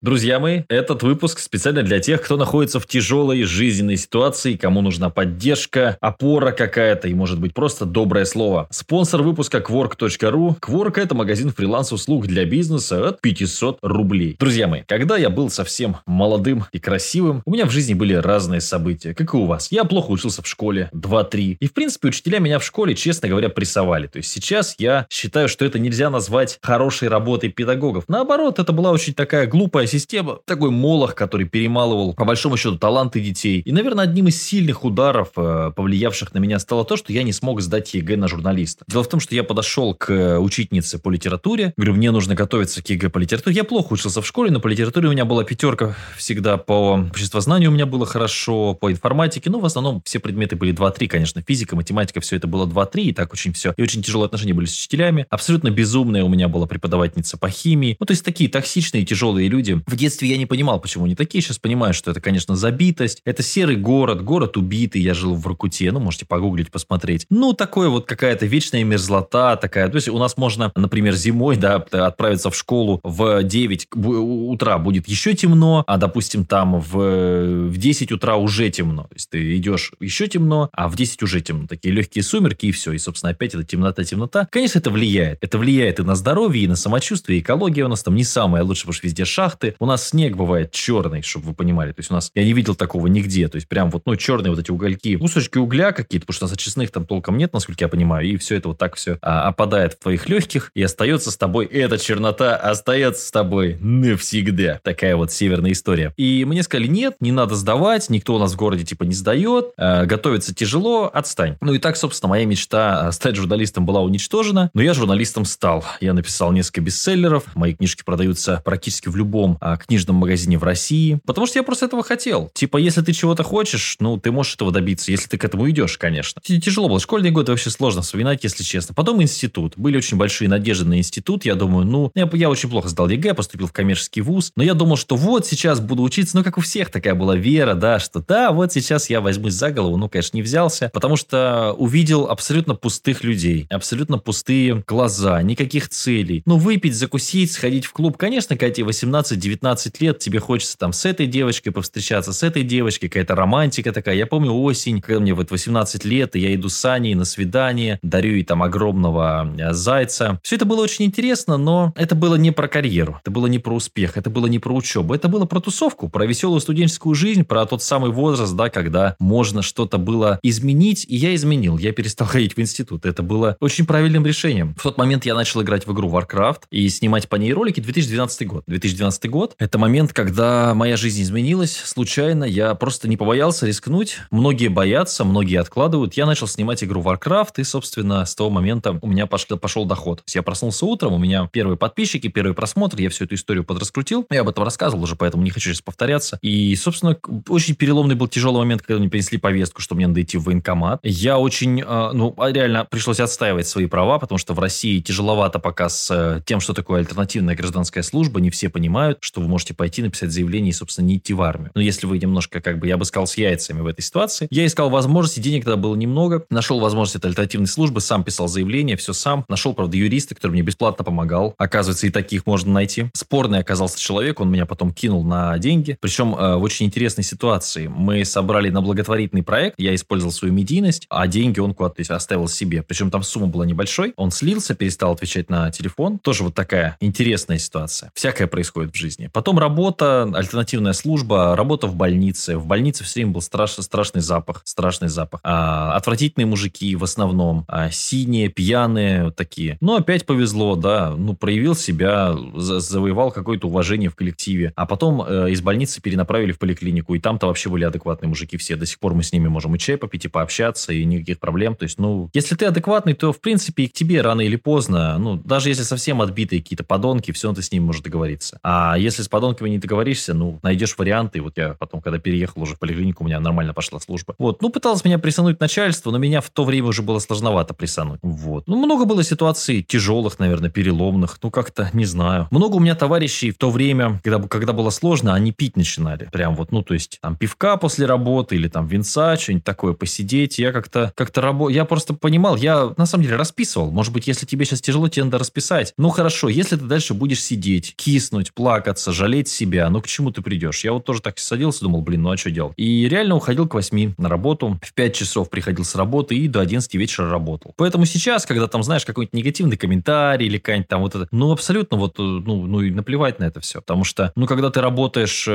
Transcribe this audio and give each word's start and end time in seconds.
Друзья 0.00 0.38
мои, 0.38 0.62
этот 0.68 1.02
выпуск 1.02 1.40
специально 1.40 1.82
для 1.82 1.98
тех, 1.98 2.22
кто 2.22 2.36
находится 2.36 2.78
в 2.78 2.86
тяжелой 2.86 3.42
жизненной 3.42 3.96
ситуации, 3.96 4.54
кому 4.54 4.80
нужна 4.80 5.10
поддержка, 5.10 5.98
опора 6.00 6.52
какая-то 6.52 7.08
и, 7.08 7.14
может 7.14 7.40
быть, 7.40 7.52
просто 7.52 7.84
доброе 7.84 8.24
слово. 8.24 8.68
Спонсор 8.70 9.22
выпуска 9.22 9.58
Kwork.ru. 9.58 10.56
Kwork– 10.60 10.92
это 11.00 11.16
магазин 11.16 11.52
фриланс-услуг 11.52 12.28
для 12.28 12.44
бизнеса 12.44 13.08
от 13.08 13.20
500 13.20 13.80
рублей. 13.82 14.36
Друзья 14.38 14.68
мои, 14.68 14.82
когда 14.86 15.16
я 15.16 15.30
был 15.30 15.50
совсем 15.50 15.96
молодым 16.06 16.66
и 16.70 16.78
красивым, 16.78 17.42
у 17.44 17.50
меня 17.50 17.66
в 17.66 17.70
жизни 17.72 17.94
были 17.94 18.14
разные 18.14 18.60
события, 18.60 19.14
как 19.14 19.34
и 19.34 19.36
у 19.36 19.46
вас. 19.46 19.72
Я 19.72 19.82
плохо 19.82 20.12
учился 20.12 20.42
в 20.42 20.46
школе, 20.46 20.90
2-3. 20.94 21.56
И, 21.58 21.66
в 21.66 21.72
принципе, 21.72 22.06
учителя 22.06 22.38
меня 22.38 22.60
в 22.60 22.64
школе, 22.64 22.94
честно 22.94 23.28
говоря, 23.28 23.48
прессовали. 23.48 24.06
То 24.06 24.18
есть 24.18 24.30
сейчас 24.30 24.76
я 24.78 25.08
считаю, 25.10 25.48
что 25.48 25.64
это 25.64 25.80
нельзя 25.80 26.08
назвать 26.08 26.60
хорошей 26.62 27.08
работой 27.08 27.50
педагогов. 27.50 28.04
Наоборот, 28.06 28.60
это 28.60 28.72
была 28.72 28.92
очень 28.92 29.12
такая 29.12 29.48
глупая 29.48 29.87
система, 29.88 30.38
такой 30.44 30.70
молох, 30.70 31.14
который 31.14 31.48
перемалывал, 31.48 32.14
по 32.14 32.24
большому 32.24 32.56
счету, 32.56 32.78
таланты 32.78 33.20
детей. 33.20 33.60
И, 33.64 33.72
наверное, 33.72 34.04
одним 34.04 34.28
из 34.28 34.40
сильных 34.40 34.84
ударов, 34.84 35.30
э, 35.36 35.72
повлиявших 35.74 36.34
на 36.34 36.38
меня, 36.38 36.58
стало 36.58 36.84
то, 36.84 36.96
что 36.96 37.12
я 37.12 37.22
не 37.22 37.32
смог 37.32 37.60
сдать 37.60 37.94
ЕГЭ 37.94 38.16
на 38.16 38.28
журналиста. 38.28 38.84
Дело 38.88 39.02
в 39.02 39.08
том, 39.08 39.20
что 39.20 39.34
я 39.34 39.42
подошел 39.42 39.94
к 39.94 40.10
э, 40.10 40.38
учительнице 40.38 40.98
по 40.98 41.10
литературе, 41.10 41.72
говорю, 41.76 41.94
мне 41.94 42.10
нужно 42.10 42.34
готовиться 42.34 42.82
к 42.82 42.88
ЕГЭ 42.88 43.08
по 43.08 43.18
литературе. 43.18 43.56
Я 43.56 43.64
плохо 43.64 43.94
учился 43.94 44.22
в 44.22 44.26
школе, 44.26 44.50
но 44.50 44.60
по 44.60 44.68
литературе 44.68 45.08
у 45.08 45.12
меня 45.12 45.24
была 45.24 45.44
пятерка 45.44 45.96
всегда, 46.16 46.56
по 46.56 47.04
обществознанию 47.10 47.70
у 47.70 47.74
меня 47.74 47.86
было 47.86 48.06
хорошо, 48.06 48.74
по 48.74 48.92
информатике, 48.92 49.50
ну, 49.50 49.60
в 49.60 49.64
основном 49.64 50.02
все 50.04 50.18
предметы 50.18 50.56
были 50.56 50.74
2-3, 50.74 51.06
конечно, 51.08 51.42
физика, 51.46 51.76
математика, 51.76 52.20
все 52.20 52.36
это 52.36 52.46
было 52.46 52.66
2-3, 52.66 53.02
и 53.02 53.12
так 53.12 53.32
очень 53.32 53.52
все. 53.52 53.74
И 53.76 53.82
очень 53.82 54.02
тяжелые 54.02 54.26
отношения 54.26 54.54
были 54.54 54.66
с 54.66 54.74
учителями. 54.74 55.26
Абсолютно 55.30 55.70
безумная 55.70 56.24
у 56.24 56.28
меня 56.28 56.48
была 56.48 56.66
преподавательница 56.66 57.38
по 57.38 57.48
химии. 57.48 57.96
Ну, 57.98 58.06
то 58.06 58.12
есть 58.12 58.24
такие 58.24 58.50
токсичные, 58.50 59.04
тяжелые 59.04 59.48
люди, 59.48 59.77
в 59.86 59.96
детстве 59.96 60.28
я 60.28 60.36
не 60.36 60.46
понимал, 60.46 60.80
почему 60.80 61.04
они 61.04 61.14
такие. 61.14 61.42
Сейчас 61.42 61.58
понимаю, 61.58 61.94
что 61.94 62.10
это, 62.10 62.20
конечно, 62.20 62.56
забитость. 62.56 63.20
Это 63.24 63.42
серый 63.42 63.76
город, 63.76 64.22
город 64.22 64.56
убитый. 64.56 65.00
Я 65.02 65.14
жил 65.14 65.34
в 65.34 65.42
Воркуте. 65.42 65.90
Ну, 65.92 66.00
можете 66.00 66.26
погуглить, 66.26 66.70
посмотреть. 66.70 67.26
Ну, 67.30 67.52
такое 67.52 67.88
вот 67.88 68.06
какая-то 68.06 68.46
вечная 68.46 68.84
мерзлота 68.84 69.56
такая. 69.56 69.88
То 69.88 69.96
есть 69.96 70.08
у 70.08 70.18
нас 70.18 70.36
можно, 70.36 70.72
например, 70.74 71.14
зимой, 71.14 71.56
да, 71.56 71.76
отправиться 71.76 72.50
в 72.50 72.56
школу 72.56 73.00
в 73.02 73.42
9 73.42 73.88
утра 73.94 74.78
будет 74.78 75.08
еще 75.08 75.34
темно, 75.34 75.84
а, 75.86 75.96
допустим, 75.96 76.44
там 76.44 76.80
в, 76.80 77.68
в 77.68 77.76
10 77.76 78.12
утра 78.12 78.36
уже 78.36 78.70
темно. 78.70 79.02
То 79.04 79.14
есть 79.14 79.30
ты 79.30 79.56
идешь 79.56 79.92
еще 80.00 80.28
темно, 80.28 80.68
а 80.72 80.88
в 80.88 80.96
10 80.96 81.22
уже 81.22 81.40
темно. 81.40 81.66
Такие 81.66 81.92
легкие 81.94 82.22
сумерки 82.22 82.66
и 82.66 82.72
все. 82.72 82.92
И, 82.92 82.98
собственно, 82.98 83.30
опять 83.30 83.54
это 83.54 83.64
темнота, 83.64 84.04
темнота. 84.04 84.48
Конечно, 84.50 84.78
это 84.78 84.90
влияет. 84.90 85.38
Это 85.42 85.58
влияет 85.58 86.00
и 86.00 86.02
на 86.02 86.14
здоровье, 86.14 86.64
и 86.64 86.68
на 86.68 86.76
самочувствие. 86.76 87.40
Экология 87.40 87.84
у 87.84 87.88
нас 87.88 88.02
там 88.02 88.14
не 88.14 88.24
самая 88.24 88.62
лучшая, 88.62 88.82
потому 88.82 88.94
что 88.94 89.06
везде 89.06 89.24
шахты. 89.24 89.67
У 89.78 89.86
нас 89.86 90.08
снег 90.08 90.36
бывает 90.36 90.72
черный, 90.72 91.22
чтобы 91.22 91.46
вы 91.46 91.54
понимали. 91.54 91.92
То 91.92 92.00
есть 92.00 92.10
у 92.10 92.14
нас, 92.14 92.30
я 92.34 92.44
не 92.44 92.52
видел 92.52 92.74
такого 92.74 93.06
нигде. 93.06 93.48
То 93.48 93.56
есть 93.56 93.68
прям 93.68 93.90
вот, 93.90 94.02
ну, 94.06 94.16
черные 94.16 94.50
вот 94.50 94.58
эти 94.58 94.70
угольки, 94.70 95.16
кусочки 95.16 95.58
угля 95.58 95.92
какие-то, 95.92 96.26
потому 96.26 96.34
что 96.34 96.44
у 96.46 96.48
нас 96.48 96.54
очистных 96.54 96.90
там 96.90 97.06
толком 97.06 97.38
нет, 97.38 97.52
насколько 97.52 97.84
я 97.84 97.88
понимаю. 97.88 98.26
И 98.26 98.36
все 98.36 98.56
это 98.56 98.68
вот 98.68 98.78
так 98.78 98.96
все 98.96 99.18
а, 99.22 99.48
опадает 99.48 99.94
в 99.94 99.98
твоих 99.98 100.28
легких 100.28 100.70
и 100.74 100.82
остается 100.82 101.30
с 101.30 101.36
тобой. 101.36 101.66
Эта 101.66 101.98
чернота 101.98 102.56
остается 102.56 103.26
с 103.26 103.30
тобой 103.30 103.76
навсегда. 103.80 104.80
Такая 104.82 105.16
вот 105.16 105.32
северная 105.32 105.72
история. 105.72 106.12
И 106.16 106.44
мне 106.44 106.62
сказали, 106.62 106.86
нет, 106.86 107.16
не 107.20 107.32
надо 107.32 107.54
сдавать, 107.54 108.10
никто 108.10 108.34
у 108.34 108.38
нас 108.38 108.52
в 108.52 108.56
городе 108.56 108.84
типа 108.84 109.04
не 109.04 109.14
сдает, 109.14 109.72
э, 109.76 110.06
готовиться 110.06 110.54
тяжело, 110.54 111.10
отстань. 111.12 111.56
Ну 111.60 111.74
и 111.74 111.78
так, 111.78 111.96
собственно, 111.96 112.30
моя 112.30 112.46
мечта 112.46 113.10
стать 113.12 113.36
журналистом 113.36 113.86
была 113.86 114.00
уничтожена, 114.00 114.70
но 114.74 114.82
я 114.82 114.94
журналистом 114.94 115.44
стал. 115.44 115.84
Я 116.00 116.12
написал 116.14 116.52
несколько 116.52 116.80
бестселлеров, 116.80 117.44
мои 117.54 117.74
книжки 117.74 118.02
продаются 118.04 118.62
практически 118.64 119.08
в 119.08 119.16
любом 119.16 119.57
книжном 119.86 120.16
магазине 120.16 120.58
в 120.58 120.64
России. 120.64 121.18
Потому 121.26 121.46
что 121.46 121.58
я 121.58 121.62
просто 121.62 121.86
этого 121.86 122.02
хотел. 122.02 122.50
Типа, 122.54 122.76
если 122.76 123.02
ты 123.02 123.12
чего-то 123.12 123.42
хочешь, 123.42 123.96
ну, 124.00 124.18
ты 124.18 124.30
можешь 124.30 124.54
этого 124.54 124.72
добиться, 124.72 125.10
если 125.10 125.28
ты 125.28 125.38
к 125.38 125.44
этому 125.44 125.68
идешь, 125.70 125.98
конечно. 125.98 126.40
Тяжело 126.42 126.88
было. 126.88 127.00
Школьные 127.00 127.32
годы 127.32 127.52
вообще 127.52 127.70
сложно 127.70 128.02
вспоминать, 128.02 128.44
если 128.44 128.62
честно. 128.62 128.94
Потом 128.94 129.22
институт. 129.22 129.74
Были 129.76 129.96
очень 129.96 130.16
большие 130.16 130.48
надежды 130.48 130.86
на 130.86 130.98
институт. 130.98 131.44
Я 131.44 131.54
думаю, 131.54 131.86
ну, 131.86 132.10
я, 132.14 132.28
я 132.32 132.50
очень 132.50 132.68
плохо 132.70 132.88
сдал 132.88 133.08
ЕГЭ, 133.08 133.34
поступил 133.34 133.66
в 133.66 133.72
коммерческий 133.72 134.20
вуз. 134.20 134.52
Но 134.56 134.62
я 134.62 134.74
думал, 134.74 134.96
что 134.96 135.16
вот 135.16 135.46
сейчас 135.46 135.80
буду 135.80 136.02
учиться. 136.02 136.36
Ну, 136.36 136.44
как 136.44 136.58
у 136.58 136.60
всех 136.60 136.90
такая 136.90 137.14
была 137.14 137.36
вера, 137.36 137.74
да, 137.74 137.98
что 137.98 138.20
да, 138.20 138.52
вот 138.52 138.72
сейчас 138.72 139.10
я 139.10 139.20
возьмусь 139.20 139.54
за 139.54 139.70
голову. 139.70 139.96
Ну, 139.96 140.08
конечно, 140.08 140.36
не 140.36 140.42
взялся. 140.42 140.90
Потому 140.92 141.16
что 141.16 141.74
увидел 141.76 142.26
абсолютно 142.26 142.74
пустых 142.74 143.24
людей. 143.24 143.66
Абсолютно 143.70 144.18
пустые 144.18 144.82
глаза, 144.86 145.42
никаких 145.42 145.88
целей. 145.88 146.42
Ну, 146.46 146.56
выпить, 146.56 146.94
закусить, 146.94 147.52
сходить 147.52 147.86
в 147.86 147.92
клуб. 147.92 148.16
Конечно, 148.16 148.56
когда 148.56 148.84
18 148.84 149.38
19 149.48 150.00
лет, 150.00 150.18
тебе 150.18 150.40
хочется 150.40 150.76
там 150.76 150.92
с 150.92 151.04
этой 151.06 151.26
девочкой 151.26 151.72
повстречаться, 151.72 152.32
с 152.32 152.42
этой 152.42 152.62
девочкой, 152.62 153.08
какая-то 153.08 153.34
романтика 153.34 153.92
такая. 153.92 154.14
Я 154.14 154.26
помню 154.26 154.52
осень, 154.52 155.00
когда 155.00 155.20
мне 155.20 155.32
вот 155.34 155.50
18 155.50 156.04
лет, 156.04 156.36
и 156.36 156.40
я 156.40 156.54
иду 156.54 156.68
с 156.68 156.84
Аней 156.84 157.14
на 157.14 157.24
свидание, 157.24 157.98
дарю 158.02 158.32
ей 158.32 158.44
там 158.44 158.62
огромного 158.62 159.50
э, 159.58 159.72
зайца. 159.72 160.38
Все 160.42 160.56
это 160.56 160.66
было 160.66 160.82
очень 160.82 161.06
интересно, 161.06 161.56
но 161.56 161.92
это 161.96 162.14
было 162.14 162.34
не 162.34 162.50
про 162.50 162.68
карьеру, 162.68 163.18
это 163.22 163.30
было 163.30 163.46
не 163.46 163.58
про 163.58 163.74
успех, 163.74 164.16
это 164.16 164.28
было 164.28 164.46
не 164.46 164.58
про 164.58 164.74
учебу, 164.74 165.14
это 165.14 165.28
было 165.28 165.46
про 165.46 165.60
тусовку, 165.60 166.08
про 166.08 166.26
веселую 166.26 166.60
студенческую 166.60 167.14
жизнь, 167.14 167.44
про 167.44 167.64
тот 167.64 167.82
самый 167.82 168.10
возраст, 168.10 168.54
да, 168.54 168.68
когда 168.68 169.16
можно 169.18 169.62
что-то 169.62 169.98
было 169.98 170.38
изменить, 170.42 171.06
и 171.08 171.16
я 171.16 171.34
изменил, 171.34 171.78
я 171.78 171.92
перестал 171.92 172.26
ходить 172.28 172.56
в 172.56 172.60
институт. 172.60 173.06
Это 173.06 173.22
было 173.22 173.56
очень 173.60 173.86
правильным 173.86 174.26
решением. 174.26 174.74
В 174.78 174.82
тот 174.82 174.98
момент 174.98 175.24
я 175.24 175.34
начал 175.34 175.62
играть 175.62 175.86
в 175.86 175.92
игру 175.92 176.10
Warcraft 176.10 176.62
и 176.70 176.88
снимать 176.88 177.28
по 177.28 177.36
ней 177.36 177.52
ролики 177.52 177.80
2012 177.80 178.46
год. 178.46 178.64
2012 178.66 179.30
год 179.30 179.37
это 179.58 179.78
момент, 179.78 180.12
когда 180.12 180.74
моя 180.74 180.96
жизнь 180.96 181.22
изменилась, 181.22 181.76
случайно, 181.76 182.44
я 182.44 182.74
просто 182.74 183.08
не 183.08 183.16
побоялся 183.16 183.66
рискнуть. 183.66 184.18
Многие 184.30 184.68
боятся, 184.68 185.24
многие 185.24 185.60
откладывают. 185.60 186.14
Я 186.14 186.26
начал 186.26 186.46
снимать 186.46 186.82
игру 186.84 187.02
Warcraft, 187.02 187.54
и, 187.58 187.64
собственно, 187.64 188.24
с 188.24 188.34
того 188.34 188.50
момента 188.50 188.98
у 189.00 189.06
меня 189.06 189.26
пошел, 189.26 189.58
пошел 189.58 189.84
доход. 189.84 190.22
Я 190.34 190.42
проснулся 190.42 190.86
утром, 190.86 191.14
у 191.14 191.18
меня 191.18 191.48
первые 191.52 191.76
подписчики, 191.76 192.28
первый 192.28 192.54
просмотр, 192.54 193.00
я 193.00 193.10
всю 193.10 193.24
эту 193.24 193.34
историю 193.34 193.64
подраскрутил. 193.64 194.26
Я 194.30 194.40
об 194.40 194.48
этом 194.48 194.64
рассказывал 194.64 195.04
уже, 195.04 195.16
поэтому 195.16 195.42
не 195.42 195.50
хочу 195.50 195.70
сейчас 195.70 195.82
повторяться. 195.82 196.38
И, 196.42 196.74
собственно, 196.76 197.16
очень 197.48 197.74
переломный 197.74 198.14
был 198.14 198.28
тяжелый 198.28 198.58
момент, 198.58 198.82
когда 198.82 198.98
мне 199.00 199.08
принесли 199.08 199.38
повестку, 199.38 199.80
что 199.80 199.94
мне 199.94 200.06
надо 200.06 200.22
идти 200.22 200.38
в 200.38 200.44
военкомат. 200.44 201.00
Я 201.02 201.38
очень, 201.38 201.82
а, 201.84 202.12
ну, 202.12 202.34
реально 202.38 202.84
пришлось 202.84 203.20
отстаивать 203.20 203.66
свои 203.66 203.86
права, 203.86 204.18
потому 204.18 204.38
что 204.38 204.54
в 204.54 204.58
России 204.58 205.00
тяжеловато 205.00 205.58
пока 205.58 205.88
с 205.88 206.10
э, 206.10 206.42
тем, 206.44 206.60
что 206.60 206.74
такое 206.74 207.00
альтернативная 207.00 207.56
гражданская 207.56 208.02
служба. 208.02 208.40
Не 208.40 208.50
все 208.50 208.68
понимают, 208.68 209.18
что 209.28 209.42
вы 209.42 209.48
можете 209.48 209.74
пойти 209.74 210.02
написать 210.02 210.32
заявление 210.32 210.70
и, 210.70 210.72
собственно, 210.72 211.06
не 211.06 211.18
идти 211.18 211.34
в 211.34 211.42
армию. 211.42 211.70
Но 211.74 211.82
если 211.82 212.06
вы 212.06 212.18
немножко, 212.18 212.62
как 212.62 212.78
бы, 212.78 212.86
я 212.86 212.96
бы 212.96 213.04
сказал, 213.04 213.26
с 213.26 213.36
яйцами 213.36 213.82
в 213.82 213.86
этой 213.86 214.00
ситуации. 214.00 214.48
Я 214.50 214.64
искал 214.64 214.88
возможности, 214.88 215.40
денег 215.40 215.64
тогда 215.64 215.76
было 215.76 215.94
немного. 215.94 216.46
Нашел 216.48 216.80
возможность 216.80 217.22
альтернативной 217.22 217.66
службы, 217.66 218.00
сам 218.00 218.24
писал 218.24 218.48
заявление, 218.48 218.96
все 218.96 219.12
сам. 219.12 219.44
Нашел, 219.48 219.74
правда, 219.74 219.98
юриста, 219.98 220.34
который 220.34 220.52
мне 220.52 220.62
бесплатно 220.62 221.04
помогал. 221.04 221.54
Оказывается, 221.58 222.06
и 222.06 222.10
таких 222.10 222.46
можно 222.46 222.72
найти. 222.72 223.10
Спорный 223.12 223.58
оказался 223.58 224.00
человек, 224.00 224.40
он 224.40 224.50
меня 224.50 224.64
потом 224.64 224.92
кинул 224.92 225.22
на 225.24 225.58
деньги. 225.58 225.98
Причем 226.00 226.34
э, 226.34 226.56
в 226.56 226.62
очень 226.62 226.86
интересной 226.86 227.24
ситуации. 227.24 227.86
Мы 227.86 228.24
собрали 228.24 228.70
на 228.70 228.80
благотворительный 228.80 229.42
проект, 229.42 229.74
я 229.78 229.94
использовал 229.94 230.32
свою 230.32 230.54
медийность, 230.54 231.06
а 231.10 231.26
деньги 231.26 231.60
он 231.60 231.74
куда-то 231.74 232.02
оставил 232.14 232.48
себе. 232.48 232.82
Причем 232.82 233.10
там 233.10 233.22
сумма 233.22 233.48
была 233.48 233.66
небольшой. 233.66 234.14
Он 234.16 234.30
слился, 234.30 234.74
перестал 234.74 235.12
отвечать 235.12 235.50
на 235.50 235.70
телефон. 235.70 236.18
Тоже 236.18 236.44
вот 236.44 236.54
такая 236.54 236.96
интересная 237.00 237.58
ситуация. 237.58 238.10
Всякое 238.14 238.46
происходит 238.46 238.94
в 238.94 238.96
жизни. 238.96 239.07
Потом 239.32 239.58
работа 239.58 240.22
альтернативная 240.34 240.92
служба, 240.92 241.56
работа 241.56 241.86
в 241.86 241.94
больнице. 241.94 242.56
В 242.56 242.66
больнице 242.66 243.04
все 243.04 243.20
время 243.20 243.32
был 243.32 243.40
страш, 243.40 243.72
страшный 243.72 244.20
запах, 244.20 244.62
страшный 244.64 245.08
запах. 245.08 245.40
А, 245.42 245.94
отвратительные 245.96 246.46
мужики 246.46 246.94
в 246.96 247.04
основном, 247.04 247.64
а, 247.68 247.90
синие, 247.90 248.48
пьяные, 248.48 249.24
вот 249.24 249.36
такие. 249.36 249.78
Но 249.80 249.96
опять 249.96 250.26
повезло, 250.26 250.76
да, 250.76 251.14
ну, 251.16 251.34
проявил 251.34 251.74
себя, 251.74 252.34
завоевал 252.54 253.30
какое-то 253.30 253.68
уважение 253.68 254.10
в 254.10 254.16
коллективе. 254.16 254.72
А 254.76 254.86
потом 254.86 255.22
э, 255.26 255.50
из 255.50 255.60
больницы 255.60 256.00
перенаправили 256.00 256.52
в 256.52 256.58
поликлинику, 256.58 257.14
и 257.14 257.20
там-то 257.20 257.46
вообще 257.46 257.68
были 257.70 257.84
адекватные 257.84 258.28
мужики 258.28 258.56
все. 258.56 258.76
До 258.76 258.86
сих 258.86 258.98
пор 258.98 259.14
мы 259.14 259.22
с 259.22 259.32
ними 259.32 259.48
можем 259.48 259.74
и 259.74 259.78
чай 259.78 259.96
попить, 259.96 260.24
и 260.24 260.28
пообщаться, 260.28 260.92
и 260.92 261.04
никаких 261.04 261.38
проблем. 261.38 261.74
То 261.74 261.84
есть, 261.84 261.98
ну, 261.98 262.30
если 262.34 262.54
ты 262.54 262.66
адекватный, 262.66 263.14
то, 263.14 263.32
в 263.32 263.40
принципе, 263.40 263.84
и 263.84 263.88
к 263.88 263.92
тебе 263.92 264.20
рано 264.20 264.40
или 264.40 264.56
поздно, 264.56 265.18
ну, 265.18 265.36
даже 265.36 265.68
если 265.68 265.82
совсем 265.82 266.20
отбитые 266.20 266.62
какие-то 266.62 266.84
подонки, 266.84 267.32
все 267.32 267.52
ты 267.52 267.62
с 267.62 267.72
ними 267.72 267.84
можешь 267.84 268.02
договориться. 268.02 268.58
А 268.62 268.97
если 268.98 269.22
с 269.22 269.28
подонками 269.28 269.70
не 269.70 269.78
договоришься, 269.78 270.34
ну, 270.34 270.58
найдешь 270.62 270.96
варианты. 270.96 271.40
Вот 271.40 271.56
я 271.56 271.74
потом, 271.74 272.00
когда 272.00 272.18
переехал 272.18 272.62
уже 272.62 272.74
в 272.74 272.78
поликлинику, 272.78 273.24
у 273.24 273.26
меня 273.26 273.40
нормально 273.40 273.74
пошла 273.74 274.00
служба. 274.00 274.34
Вот, 274.38 274.62
ну, 274.62 274.70
пыталась 274.70 275.04
меня 275.04 275.18
присануть 275.18 275.60
начальство, 275.60 276.10
но 276.10 276.18
меня 276.18 276.40
в 276.40 276.50
то 276.50 276.64
время 276.64 276.88
уже 276.88 277.02
было 277.02 277.18
сложновато 277.18 277.74
присануть. 277.74 278.20
Вот. 278.22 278.66
Ну, 278.66 278.76
много 278.76 279.04
было 279.04 279.22
ситуаций 279.22 279.82
тяжелых, 279.82 280.38
наверное, 280.38 280.70
переломных. 280.70 281.38
Ну, 281.42 281.50
как-то, 281.50 281.90
не 281.92 282.04
знаю. 282.04 282.48
Много 282.50 282.76
у 282.76 282.80
меня 282.80 282.94
товарищей 282.94 283.50
в 283.50 283.58
то 283.58 283.70
время, 283.70 284.20
когда, 284.22 284.46
когда 284.46 284.72
было 284.72 284.90
сложно, 284.90 285.34
они 285.34 285.52
пить 285.52 285.76
начинали. 285.76 286.28
Прям 286.32 286.54
вот, 286.54 286.72
ну, 286.72 286.82
то 286.82 286.94
есть, 286.94 287.18
там, 287.20 287.36
пивка 287.36 287.76
после 287.76 288.06
работы 288.06 288.56
или 288.56 288.68
там 288.68 288.86
винца, 288.86 289.36
что-нибудь 289.36 289.64
такое 289.64 289.92
посидеть. 289.92 290.58
Я 290.58 290.72
как-то, 290.72 291.12
как-то 291.14 291.40
работал. 291.40 291.68
Я 291.68 291.84
просто 291.84 292.14
понимал, 292.14 292.56
я 292.56 292.92
на 292.96 293.06
самом 293.06 293.24
деле 293.24 293.36
расписывал. 293.36 293.90
Может 293.90 294.12
быть, 294.12 294.26
если 294.26 294.46
тебе 294.46 294.64
сейчас 294.64 294.80
тяжело, 294.80 295.08
тебе 295.08 295.24
надо 295.24 295.38
расписать. 295.38 295.92
Ну, 295.96 296.08
хорошо, 296.10 296.48
если 296.48 296.76
ты 296.76 296.84
дальше 296.84 297.14
будешь 297.14 297.42
сидеть, 297.42 297.94
киснуть, 297.96 298.52
плакать, 298.52 298.87
плакаться, 298.88 299.12
жалеть 299.12 299.48
себя. 299.48 299.90
Ну, 299.90 300.00
к 300.00 300.06
чему 300.06 300.30
ты 300.30 300.40
придешь? 300.40 300.84
Я 300.84 300.92
вот 300.92 301.04
тоже 301.04 301.20
так 301.20 301.38
садился, 301.38 301.82
думал, 301.82 302.00
блин, 302.00 302.22
ну 302.22 302.30
а 302.30 302.36
что 302.36 302.50
делать? 302.50 302.72
И 302.76 303.06
реально 303.08 303.36
уходил 303.36 303.68
к 303.68 303.74
8 303.74 304.14
на 304.16 304.28
работу, 304.28 304.78
в 304.82 304.94
5 304.94 305.14
часов 305.14 305.50
приходил 305.50 305.84
с 305.84 305.94
работы 305.94 306.34
и 306.34 306.48
до 306.48 306.60
11 306.60 306.94
вечера 306.94 307.28
работал. 307.28 307.74
Поэтому 307.76 308.06
сейчас, 308.06 308.46
когда 308.46 308.66
там, 308.66 308.82
знаешь, 308.82 309.04
какой-нибудь 309.04 309.34
негативный 309.34 309.76
комментарий 309.76 310.46
или 310.46 310.56
какая-нибудь 310.58 310.88
там 310.88 311.02
вот 311.02 311.14
это, 311.14 311.28
ну, 311.32 311.52
абсолютно 311.52 311.98
вот, 311.98 312.18
э, 312.18 312.22
ну, 312.22 312.66
ну 312.66 312.80
и 312.80 312.90
наплевать 312.90 313.38
на 313.40 313.44
это 313.44 313.60
все. 313.60 313.80
Потому 313.80 314.04
что, 314.04 314.32
ну, 314.36 314.46
когда 314.46 314.70
ты 314.70 314.80
работаешь, 314.80 315.46
э, 315.46 315.52